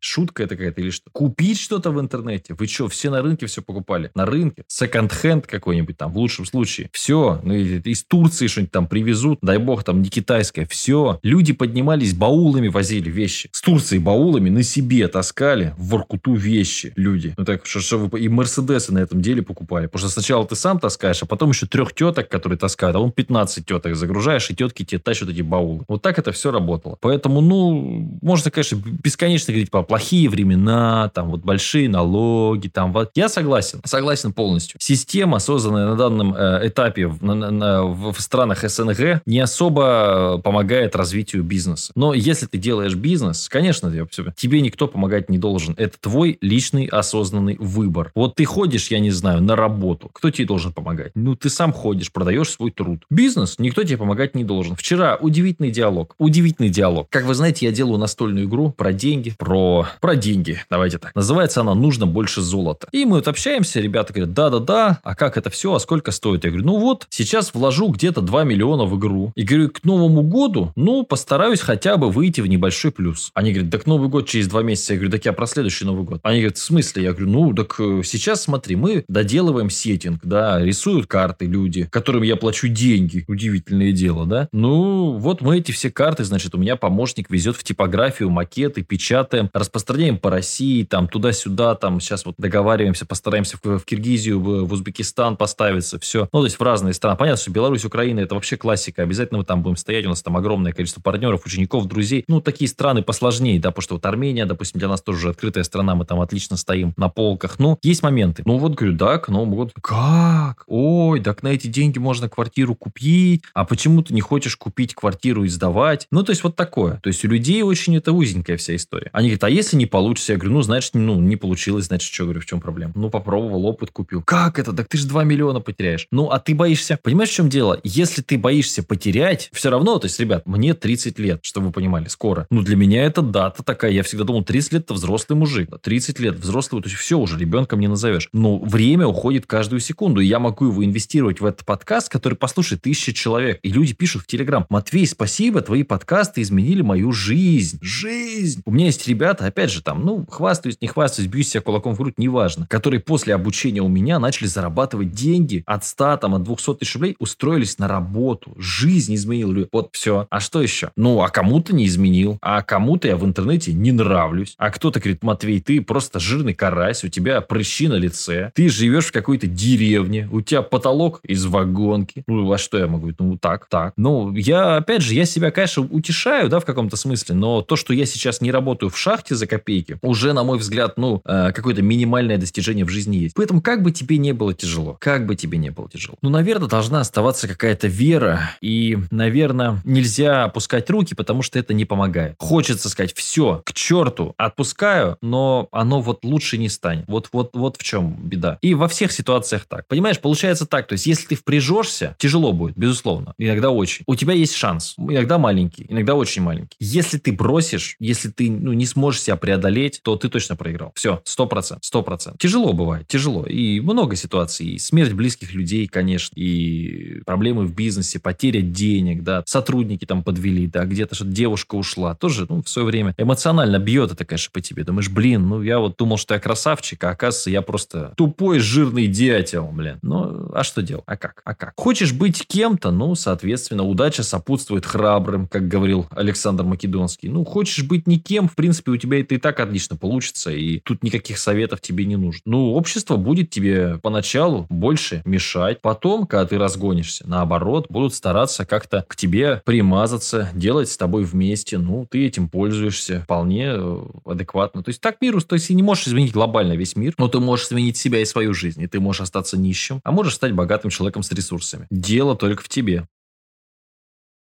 Шутка 0.00 0.42
это 0.42 0.56
какая-то 0.56 0.80
или 0.80 0.90
что? 0.90 1.10
Купить 1.12 1.60
что-то 1.60 1.90
в 1.90 2.00
интернете? 2.00 2.54
Вы 2.54 2.66
что, 2.66 2.88
все 2.88 3.10
на 3.10 3.22
рынке 3.22 3.46
все 3.46 3.62
покупали? 3.62 4.10
На 4.14 4.24
рынке? 4.24 4.64
Секонд-хенд 4.66 5.46
какой-нибудь 5.46 5.96
там, 5.96 6.12
в 6.12 6.18
лучшем 6.18 6.46
случае. 6.46 6.88
Все. 6.92 7.40
Ну, 7.42 7.54
из 7.54 8.04
Турции 8.04 8.46
что-нибудь 8.46 8.72
там 8.72 8.86
привезут, 8.86 9.38
дай 9.42 9.58
бог, 9.58 9.84
там 9.84 10.02
не 10.02 10.08
китайское. 10.08 10.66
Все. 10.66 11.20
Люди 11.22 11.52
поднимались, 11.52 12.14
баулами 12.14 12.68
возили 12.68 13.10
вещи. 13.10 13.48
С 13.52 13.60
Турции 13.60 13.98
баулами 13.98 14.48
на 14.48 14.62
себе 14.62 15.06
таскали 15.08 15.74
в 15.76 15.88
Воркуту 15.90 16.34
вещи 16.34 16.92
люди. 16.96 17.34
Ну 17.36 17.44
так, 17.44 17.66
что, 17.66 17.80
что 17.80 17.98
вы... 17.98 18.20
И 18.20 18.28
Мерседесы 18.28 18.92
на 18.92 18.98
этом 18.98 19.20
деле 19.20 19.42
покупали. 19.42 19.86
Потому 19.96 20.10
что 20.10 20.20
сначала 20.20 20.46
ты 20.46 20.56
сам 20.56 20.78
таскаешь, 20.78 21.22
а 21.22 21.26
потом 21.26 21.50
еще 21.50 21.66
трех 21.66 21.94
теток, 21.94 22.28
которые 22.28 22.58
таскают, 22.58 22.94
а 22.96 23.00
он 23.00 23.12
15 23.12 23.64
теток 23.64 23.96
загружаешь, 23.96 24.50
и 24.50 24.54
тетки 24.54 24.84
тебе 24.84 24.98
тащат 24.98 25.30
эти 25.30 25.40
баулы. 25.40 25.84
Вот 25.88 26.02
так 26.02 26.18
это 26.18 26.32
все 26.32 26.50
работало. 26.50 26.98
Поэтому, 27.00 27.40
ну, 27.40 28.18
можно, 28.20 28.50
конечно, 28.50 28.76
бесконечно 28.76 29.54
говорить 29.54 29.70
про 29.70 29.82
плохие 29.82 30.28
времена, 30.28 31.10
там 31.14 31.30
вот 31.30 31.40
большие 31.40 31.88
налоги, 31.88 32.68
там 32.68 32.92
вот. 32.92 33.10
Я 33.14 33.30
согласен, 33.30 33.80
согласен 33.86 34.34
полностью. 34.34 34.78
Система, 34.82 35.38
созданная 35.38 35.86
на 35.86 35.96
данном 35.96 36.34
э, 36.34 36.68
этапе 36.68 37.06
в, 37.06 37.24
на, 37.24 37.34
на, 37.34 37.84
в 37.84 38.20
странах 38.20 38.68
СНГ, 38.68 39.22
не 39.24 39.40
особо 39.40 40.42
помогает 40.44 40.94
развитию 40.94 41.42
бизнеса. 41.42 41.92
Но 41.94 42.12
если 42.12 42.44
ты 42.44 42.58
делаешь 42.58 42.94
бизнес, 42.94 43.48
конечно, 43.48 43.90
тебе 44.36 44.60
никто 44.60 44.88
помогать 44.88 45.30
не 45.30 45.38
должен. 45.38 45.74
Это 45.78 45.98
твой 45.98 46.36
личный 46.42 46.84
осознанный 46.84 47.56
выбор. 47.58 48.12
Вот 48.14 48.34
ты 48.34 48.44
ходишь, 48.44 48.88
я 48.88 48.98
не 48.98 49.10
знаю, 49.10 49.40
на 49.40 49.56
работу. 49.56 49.85
Кто 49.94 50.30
тебе 50.30 50.46
должен 50.46 50.72
помогать? 50.72 51.12
Ну, 51.14 51.36
ты 51.36 51.50
сам 51.50 51.72
ходишь, 51.72 52.12
продаешь 52.12 52.50
свой 52.50 52.70
труд. 52.70 53.04
Бизнес 53.10 53.56
никто 53.58 53.82
тебе 53.84 53.98
помогать 53.98 54.34
не 54.34 54.44
должен. 54.44 54.76
Вчера 54.76 55.16
удивительный 55.16 55.70
диалог. 55.70 56.14
Удивительный 56.18 56.68
диалог. 56.68 57.08
Как 57.10 57.24
вы 57.24 57.34
знаете, 57.34 57.66
я 57.66 57.72
делаю 57.72 57.98
настольную 57.98 58.46
игру 58.46 58.70
про 58.70 58.92
деньги, 58.92 59.34
про, 59.38 59.86
про 60.00 60.16
деньги. 60.16 60.60
Давайте 60.70 60.98
так. 60.98 61.14
Называется 61.14 61.60
она 61.60 61.74
«Нужно 61.74 62.06
больше 62.06 62.40
золота». 62.40 62.88
И 62.92 63.04
мы 63.04 63.16
вот 63.16 63.28
общаемся, 63.28 63.80
ребята 63.80 64.12
говорят, 64.12 64.34
да-да-да, 64.34 65.00
а 65.02 65.14
как 65.14 65.36
это 65.36 65.50
все, 65.50 65.74
а 65.74 65.80
сколько 65.80 66.12
стоит? 66.12 66.44
Я 66.44 66.50
говорю, 66.50 66.66
ну 66.66 66.78
вот, 66.78 67.06
сейчас 67.10 67.54
вложу 67.54 67.88
где-то 67.88 68.20
2 68.20 68.44
миллиона 68.44 68.84
в 68.84 68.98
игру. 68.98 69.32
И 69.34 69.42
говорю, 69.42 69.70
к 69.70 69.84
Новому 69.84 70.22
году, 70.22 70.72
ну, 70.76 71.04
постараюсь 71.04 71.60
хотя 71.60 71.96
бы 71.96 72.10
выйти 72.10 72.40
в 72.40 72.46
небольшой 72.46 72.92
плюс. 72.92 73.30
Они 73.34 73.52
говорят, 73.52 73.70
так 73.70 73.86
Новый 73.86 74.08
год 74.08 74.28
через 74.28 74.48
два 74.48 74.62
месяца. 74.62 74.94
Я 74.94 74.98
говорю, 74.98 75.12
так 75.12 75.24
я 75.24 75.32
про 75.32 75.46
следующий 75.46 75.84
Новый 75.84 76.04
год. 76.04 76.20
Они 76.22 76.40
говорят, 76.40 76.56
в 76.56 76.62
смысле? 76.62 77.04
Я 77.04 77.12
говорю, 77.12 77.30
ну, 77.30 77.54
так 77.54 77.76
э, 77.78 78.02
сейчас 78.04 78.42
смотри, 78.42 78.76
мы 78.76 79.04
доделываем 79.08 79.70
сеттинг, 79.76 80.20
да, 80.24 80.60
рисуют 80.62 81.06
карты 81.06 81.46
люди, 81.46 81.88
которым 81.90 82.22
я 82.22 82.36
плачу 82.36 82.68
деньги. 82.68 83.24
Удивительное 83.28 83.92
дело, 83.92 84.26
да? 84.26 84.48
Ну, 84.52 85.12
вот 85.18 85.40
мы 85.40 85.58
эти 85.58 85.72
все 85.72 85.90
карты, 85.90 86.24
значит, 86.24 86.54
у 86.54 86.58
меня 86.58 86.76
помощник 86.76 87.30
везет 87.30 87.56
в 87.56 87.64
типографию 87.64 88.30
макеты, 88.30 88.82
печатаем, 88.82 89.50
распространяем 89.52 90.18
по 90.18 90.30
России, 90.30 90.84
там, 90.84 91.08
туда-сюда, 91.08 91.74
там, 91.74 92.00
сейчас 92.00 92.24
вот 92.24 92.34
договариваемся, 92.38 93.06
постараемся 93.06 93.58
в, 93.62 93.78
в 93.78 93.84
Киргизию, 93.84 94.40
в, 94.40 94.64
в 94.64 94.72
Узбекистан 94.72 95.36
поставиться, 95.36 95.98
все. 95.98 96.28
Ну, 96.32 96.40
то 96.40 96.44
есть 96.44 96.58
в 96.58 96.62
разные 96.62 96.94
страны. 96.94 97.16
Понятно, 97.16 97.40
что 97.40 97.50
Беларусь, 97.50 97.84
Украина, 97.84 98.20
это 98.20 98.34
вообще 98.34 98.56
классика. 98.56 99.02
Обязательно 99.02 99.38
мы 99.38 99.44
там 99.44 99.62
будем 99.62 99.76
стоять, 99.76 100.06
у 100.06 100.08
нас 100.08 100.22
там 100.22 100.36
огромное 100.36 100.72
количество 100.72 101.00
партнеров, 101.00 101.46
учеников, 101.46 101.86
друзей. 101.86 102.24
Ну, 102.28 102.40
такие 102.40 102.68
страны 102.68 103.02
посложнее, 103.02 103.60
да, 103.60 103.70
потому 103.70 103.82
что 103.82 103.94
вот 103.94 104.06
Армения, 104.06 104.46
допустим, 104.46 104.78
для 104.78 104.88
нас 104.88 105.02
тоже 105.02 105.30
открытая 105.30 105.64
страна, 105.64 105.94
мы 105.94 106.04
там 106.04 106.20
отлично 106.20 106.56
стоим 106.56 106.94
на 106.96 107.08
полках. 107.08 107.58
Ну, 107.58 107.78
есть 107.82 108.02
моменты. 108.02 108.42
Ну, 108.44 108.58
вот, 108.58 108.74
говорю, 108.74 108.96
да, 108.96 109.18
к 109.18 109.28
Новому 109.28 109.56
году. 109.56 109.65
Как? 109.80 110.64
Ой, 110.66 111.20
так 111.20 111.42
на 111.42 111.48
эти 111.48 111.66
деньги 111.66 111.98
можно 111.98 112.28
квартиру 112.28 112.74
купить, 112.74 113.42
а 113.54 113.64
почему 113.64 114.02
ты 114.02 114.14
не 114.14 114.20
хочешь 114.20 114.56
купить 114.56 114.94
квартиру 114.94 115.44
и 115.44 115.48
сдавать? 115.48 116.06
Ну, 116.10 116.22
то 116.22 116.30
есть 116.30 116.42
вот 116.44 116.56
такое. 116.56 117.00
То 117.02 117.08
есть 117.08 117.24
у 117.24 117.28
людей 117.28 117.62
очень 117.62 117.96
это 117.96 118.12
узенькая 118.12 118.56
вся 118.56 118.76
история. 118.76 119.10
Они 119.12 119.28
говорят, 119.28 119.44
а 119.44 119.50
если 119.50 119.76
не 119.76 119.86
получится? 119.86 120.32
Я 120.32 120.38
говорю, 120.38 120.54
ну, 120.54 120.62
значит, 120.62 120.94
ну, 120.94 121.20
не 121.20 121.36
получилось, 121.36 121.86
значит, 121.86 122.12
что, 122.12 122.24
говорю, 122.24 122.40
в 122.40 122.46
чем 122.46 122.60
проблема? 122.60 122.92
Ну, 122.94 123.10
попробовал, 123.10 123.66
опыт 123.66 123.90
купил. 123.90 124.22
Как 124.22 124.58
это? 124.58 124.72
Так 124.72 124.88
ты 124.88 124.98
же 124.98 125.06
2 125.06 125.24
миллиона 125.24 125.60
потеряешь. 125.60 126.06
Ну, 126.10 126.30
а 126.30 126.38
ты 126.38 126.54
боишься... 126.54 126.98
Понимаешь, 127.02 127.30
в 127.30 127.34
чем 127.34 127.48
дело? 127.48 127.80
Если 127.84 128.22
ты 128.22 128.38
боишься 128.38 128.82
потерять, 128.82 129.50
все 129.52 129.70
равно, 129.70 129.98
то 129.98 130.06
есть, 130.06 130.18
ребят, 130.20 130.46
мне 130.46 130.74
30 130.74 131.18
лет, 131.18 131.40
чтобы 131.42 131.66
вы 131.68 131.72
понимали, 131.72 132.08
скоро. 132.08 132.46
Ну, 132.50 132.62
для 132.62 132.76
меня 132.76 133.04
это 133.04 133.22
дата 133.22 133.62
такая. 133.62 133.90
Я 133.90 134.02
всегда 134.02 134.24
думал, 134.24 134.44
30 134.44 134.72
лет 134.72 134.82
это 134.84 134.94
взрослый 134.94 135.38
мужик. 135.38 135.70
30 135.80 136.20
лет 136.20 136.36
взрослый, 136.36 136.82
то 136.82 136.88
есть 136.88 137.00
все 137.00 137.18
уже, 137.18 137.38
ребенком 137.38 137.80
не 137.80 137.88
назовешь. 137.88 138.28
Но 138.32 138.58
время 138.58 139.06
уходит 139.06 139.46
каждую 139.56 139.80
секунду. 139.80 140.20
И 140.20 140.26
я 140.26 140.38
могу 140.38 140.66
его 140.66 140.84
инвестировать 140.84 141.40
в 141.40 141.46
этот 141.46 141.64
подкаст, 141.64 142.10
который 142.10 142.34
послушает 142.34 142.82
тысячи 142.82 143.12
человек. 143.12 143.58
И 143.62 143.70
люди 143.70 143.94
пишут 143.94 144.24
в 144.24 144.26
Телеграм, 144.26 144.66
Матвей, 144.68 145.06
спасибо, 145.06 145.62
твои 145.62 145.82
подкасты 145.82 146.42
изменили 146.42 146.82
мою 146.82 147.10
жизнь. 147.12 147.78
Жизнь. 147.80 148.60
У 148.66 148.70
меня 148.70 148.84
есть 148.84 149.08
ребята, 149.08 149.46
опять 149.46 149.70
же, 149.70 149.82
там, 149.82 150.04
ну, 150.04 150.26
хвастаюсь, 150.28 150.76
не 150.82 150.88
хвастаюсь, 150.88 151.30
бьюсь 151.30 151.48
себя 151.48 151.62
кулаком 151.62 151.94
в 151.94 151.96
грудь, 151.96 152.18
неважно, 152.18 152.66
которые 152.68 153.00
после 153.00 153.34
обучения 153.34 153.80
у 153.80 153.88
меня 153.88 154.18
начали 154.18 154.46
зарабатывать 154.46 155.12
деньги 155.12 155.62
от 155.64 155.86
100, 155.86 156.18
там, 156.18 156.34
от 156.34 156.42
200 156.42 156.74
тысяч 156.74 156.94
рублей, 156.94 157.16
устроились 157.18 157.78
на 157.78 157.88
работу. 157.88 158.54
Жизнь 158.58 159.14
изменила. 159.14 159.66
Вот 159.72 159.88
все. 159.92 160.26
А 160.28 160.38
что 160.38 160.60
еще? 160.60 160.90
Ну, 160.96 161.22
а 161.22 161.30
кому-то 161.30 161.74
не 161.74 161.86
изменил. 161.86 162.36
А 162.42 162.60
кому-то 162.60 163.08
я 163.08 163.16
в 163.16 163.24
интернете 163.24 163.72
не 163.72 163.92
нравлюсь. 163.92 164.54
А 164.58 164.68
кто-то 164.68 165.00
говорит, 165.00 165.22
Матвей, 165.22 165.62
ты 165.62 165.80
просто 165.80 166.20
жирный 166.20 166.52
карась, 166.52 167.04
у 167.04 167.08
тебя 167.08 167.40
прыщи 167.40 167.88
на 167.88 167.94
лице, 167.94 168.50
ты 168.54 168.68
живешь 168.68 169.06
в 169.06 169.12
какой-то 169.12 169.45
деревне, 169.46 170.28
у 170.30 170.40
тебя 170.40 170.62
потолок 170.62 171.20
из 171.22 171.44
вагонки. 171.46 172.24
Ну, 172.26 172.50
а 172.52 172.58
что 172.58 172.78
я 172.78 172.86
могу? 172.86 173.12
Ну, 173.18 173.36
так, 173.38 173.66
так. 173.68 173.92
Ну, 173.96 174.32
я, 174.34 174.76
опять 174.76 175.02
же, 175.02 175.14
я 175.14 175.24
себя, 175.24 175.50
конечно, 175.50 175.82
утешаю, 175.82 176.48
да, 176.48 176.60
в 176.60 176.64
каком-то 176.64 176.96
смысле, 176.96 177.34
но 177.34 177.62
то, 177.62 177.76
что 177.76 177.92
я 177.92 178.06
сейчас 178.06 178.40
не 178.40 178.50
работаю 178.50 178.90
в 178.90 178.98
шахте 178.98 179.34
за 179.34 179.46
копейки, 179.46 179.98
уже, 180.02 180.32
на 180.32 180.44
мой 180.44 180.58
взгляд, 180.58 180.96
ну, 180.96 181.22
э, 181.24 181.52
какое-то 181.52 181.82
минимальное 181.82 182.38
достижение 182.38 182.84
в 182.84 182.88
жизни 182.88 183.16
есть. 183.16 183.34
Поэтому, 183.34 183.60
как 183.60 183.82
бы 183.82 183.92
тебе 183.92 184.18
не 184.18 184.32
было 184.32 184.54
тяжело, 184.54 184.96
как 185.00 185.26
бы 185.26 185.36
тебе 185.36 185.58
не 185.58 185.70
было 185.70 185.88
тяжело, 185.88 186.16
ну, 186.22 186.30
наверное, 186.30 186.68
должна 186.68 187.00
оставаться 187.00 187.48
какая-то 187.48 187.88
вера, 187.88 188.50
и, 188.60 188.98
наверное, 189.10 189.80
нельзя 189.84 190.44
опускать 190.44 190.88
руки, 190.90 191.14
потому 191.14 191.42
что 191.42 191.58
это 191.58 191.74
не 191.74 191.84
помогает. 191.84 192.34
Хочется 192.38 192.88
сказать, 192.88 193.14
все, 193.14 193.62
к 193.64 193.72
черту, 193.72 194.34
отпускаю, 194.36 195.16
но 195.20 195.68
оно 195.72 196.00
вот 196.00 196.24
лучше 196.24 196.58
не 196.58 196.68
станет. 196.68 197.04
Вот, 197.06 197.28
вот, 197.32 197.50
вот 197.54 197.76
в 197.76 197.82
чем 197.82 198.16
беда. 198.22 198.58
И 198.62 198.74
во 198.74 198.88
всех 198.88 199.12
ситуациях 199.12 199.35
ситуациях 199.36 199.66
так. 199.68 199.86
Понимаешь, 199.88 200.18
получается 200.20 200.66
так. 200.66 200.86
То 200.86 200.94
есть, 200.94 201.06
если 201.06 201.28
ты 201.28 201.34
впряжешься, 201.34 202.16
тяжело 202.18 202.52
будет, 202.52 202.76
безусловно. 202.76 203.34
Иногда 203.38 203.70
очень. 203.70 204.04
У 204.06 204.14
тебя 204.14 204.32
есть 204.32 204.54
шанс. 204.54 204.94
Иногда 204.98 205.38
маленький, 205.38 205.86
иногда 205.88 206.14
очень 206.14 206.42
маленький. 206.42 206.76
Если 206.80 207.18
ты 207.18 207.32
бросишь, 207.32 207.96
если 207.98 208.30
ты 208.30 208.50
ну, 208.50 208.72
не 208.72 208.86
сможешь 208.86 209.22
себя 209.22 209.36
преодолеть, 209.36 210.00
то 210.02 210.16
ты 210.16 210.28
точно 210.28 210.56
проиграл. 210.56 210.92
Все, 210.94 211.20
сто 211.24 211.46
процентов, 211.46 211.84
сто 211.84 212.02
процентов. 212.02 212.40
Тяжело 212.40 212.72
бывает, 212.72 213.06
тяжело. 213.08 213.44
И 213.46 213.80
много 213.80 214.16
ситуаций. 214.16 214.66
И 214.66 214.78
смерть 214.78 215.12
близких 215.12 215.52
людей, 215.52 215.86
конечно, 215.86 216.34
и 216.36 217.20
проблемы 217.24 217.66
в 217.66 217.74
бизнесе, 217.74 218.18
потеря 218.18 218.60
денег, 218.60 219.22
да, 219.22 219.42
сотрудники 219.46 220.04
там 220.04 220.22
подвели, 220.22 220.66
да, 220.66 220.84
где-то 220.84 221.14
что-то 221.14 221.30
девушка 221.30 221.74
ушла. 221.74 222.14
Тоже, 222.14 222.46
ну, 222.48 222.62
в 222.62 222.68
свое 222.68 222.86
время 222.86 223.14
эмоционально 223.18 223.78
бьет 223.78 224.12
это, 224.12 224.24
конечно, 224.24 224.50
по 224.52 224.60
тебе. 224.60 224.84
Думаешь, 224.84 225.08
блин, 225.08 225.48
ну, 225.48 225.62
я 225.62 225.78
вот 225.78 225.96
думал, 225.96 226.16
что 226.16 226.34
я 226.34 226.40
красавчик, 226.40 227.02
а 227.04 227.10
оказывается, 227.10 227.50
я 227.50 227.62
просто 227.62 228.14
тупой, 228.16 228.58
жирный 228.58 229.06
дятел, 229.26 229.68
блин. 229.72 229.98
Ну, 230.02 230.50
а 230.54 230.62
что 230.62 230.82
делать? 230.82 231.04
А 231.06 231.16
как? 231.16 231.42
А 231.44 231.54
как? 231.54 231.72
Хочешь 231.76 232.12
быть 232.12 232.46
кем-то, 232.46 232.90
ну, 232.90 233.14
соответственно, 233.14 233.84
удача 233.84 234.22
сопутствует 234.22 234.86
храбрым, 234.86 235.48
как 235.48 235.68
говорил 235.68 236.06
Александр 236.10 236.64
Македонский. 236.64 237.28
Ну, 237.28 237.44
хочешь 237.44 237.84
быть 237.84 238.06
никем, 238.06 238.48
в 238.48 238.54
принципе, 238.54 238.92
у 238.92 238.96
тебя 238.96 239.20
это 239.20 239.34
и 239.34 239.38
так 239.38 239.60
отлично 239.60 239.96
получится, 239.96 240.50
и 240.50 240.80
тут 240.80 241.02
никаких 241.02 241.38
советов 241.38 241.80
тебе 241.80 242.04
не 242.04 242.16
нужно. 242.16 242.42
Ну, 242.44 242.72
общество 242.74 243.16
будет 243.16 243.50
тебе 243.50 243.98
поначалу 243.98 244.66
больше 244.70 245.22
мешать. 245.24 245.80
Потом, 245.80 246.26
когда 246.26 246.46
ты 246.46 246.58
разгонишься, 246.58 247.24
наоборот, 247.26 247.86
будут 247.88 248.14
стараться 248.14 248.64
как-то 248.64 249.04
к 249.08 249.16
тебе 249.16 249.62
примазаться, 249.64 250.50
делать 250.54 250.90
с 250.90 250.96
тобой 250.96 251.24
вместе. 251.24 251.78
Ну, 251.78 252.06
ты 252.08 252.26
этим 252.26 252.48
пользуешься 252.48 253.22
вполне 253.22 253.72
э, 253.74 254.02
адекватно. 254.24 254.82
То 254.82 254.90
есть 254.90 255.00
так 255.00 255.20
миру, 255.20 255.40
то 255.40 255.54
есть 255.54 255.70
и 255.70 255.74
не 255.74 255.82
можешь 255.82 256.08
изменить 256.08 256.32
глобально 256.32 256.74
весь 256.74 256.96
мир, 256.96 257.14
но 257.18 257.28
ты 257.28 257.40
можешь 257.40 257.66
изменить 257.66 257.96
себя 257.96 258.20
и 258.20 258.24
свою 258.24 258.54
жизнь, 258.54 258.82
и 258.82 258.86
ты 258.86 259.00
можешь 259.16 259.28
остаться 259.28 259.56
нищим, 259.56 260.00
а 260.04 260.12
можешь 260.12 260.34
стать 260.34 260.52
богатым 260.52 260.90
человеком 260.90 261.22
с 261.22 261.32
ресурсами. 261.32 261.86
Дело 261.90 262.36
только 262.36 262.62
в 262.62 262.68
тебе. 262.68 263.08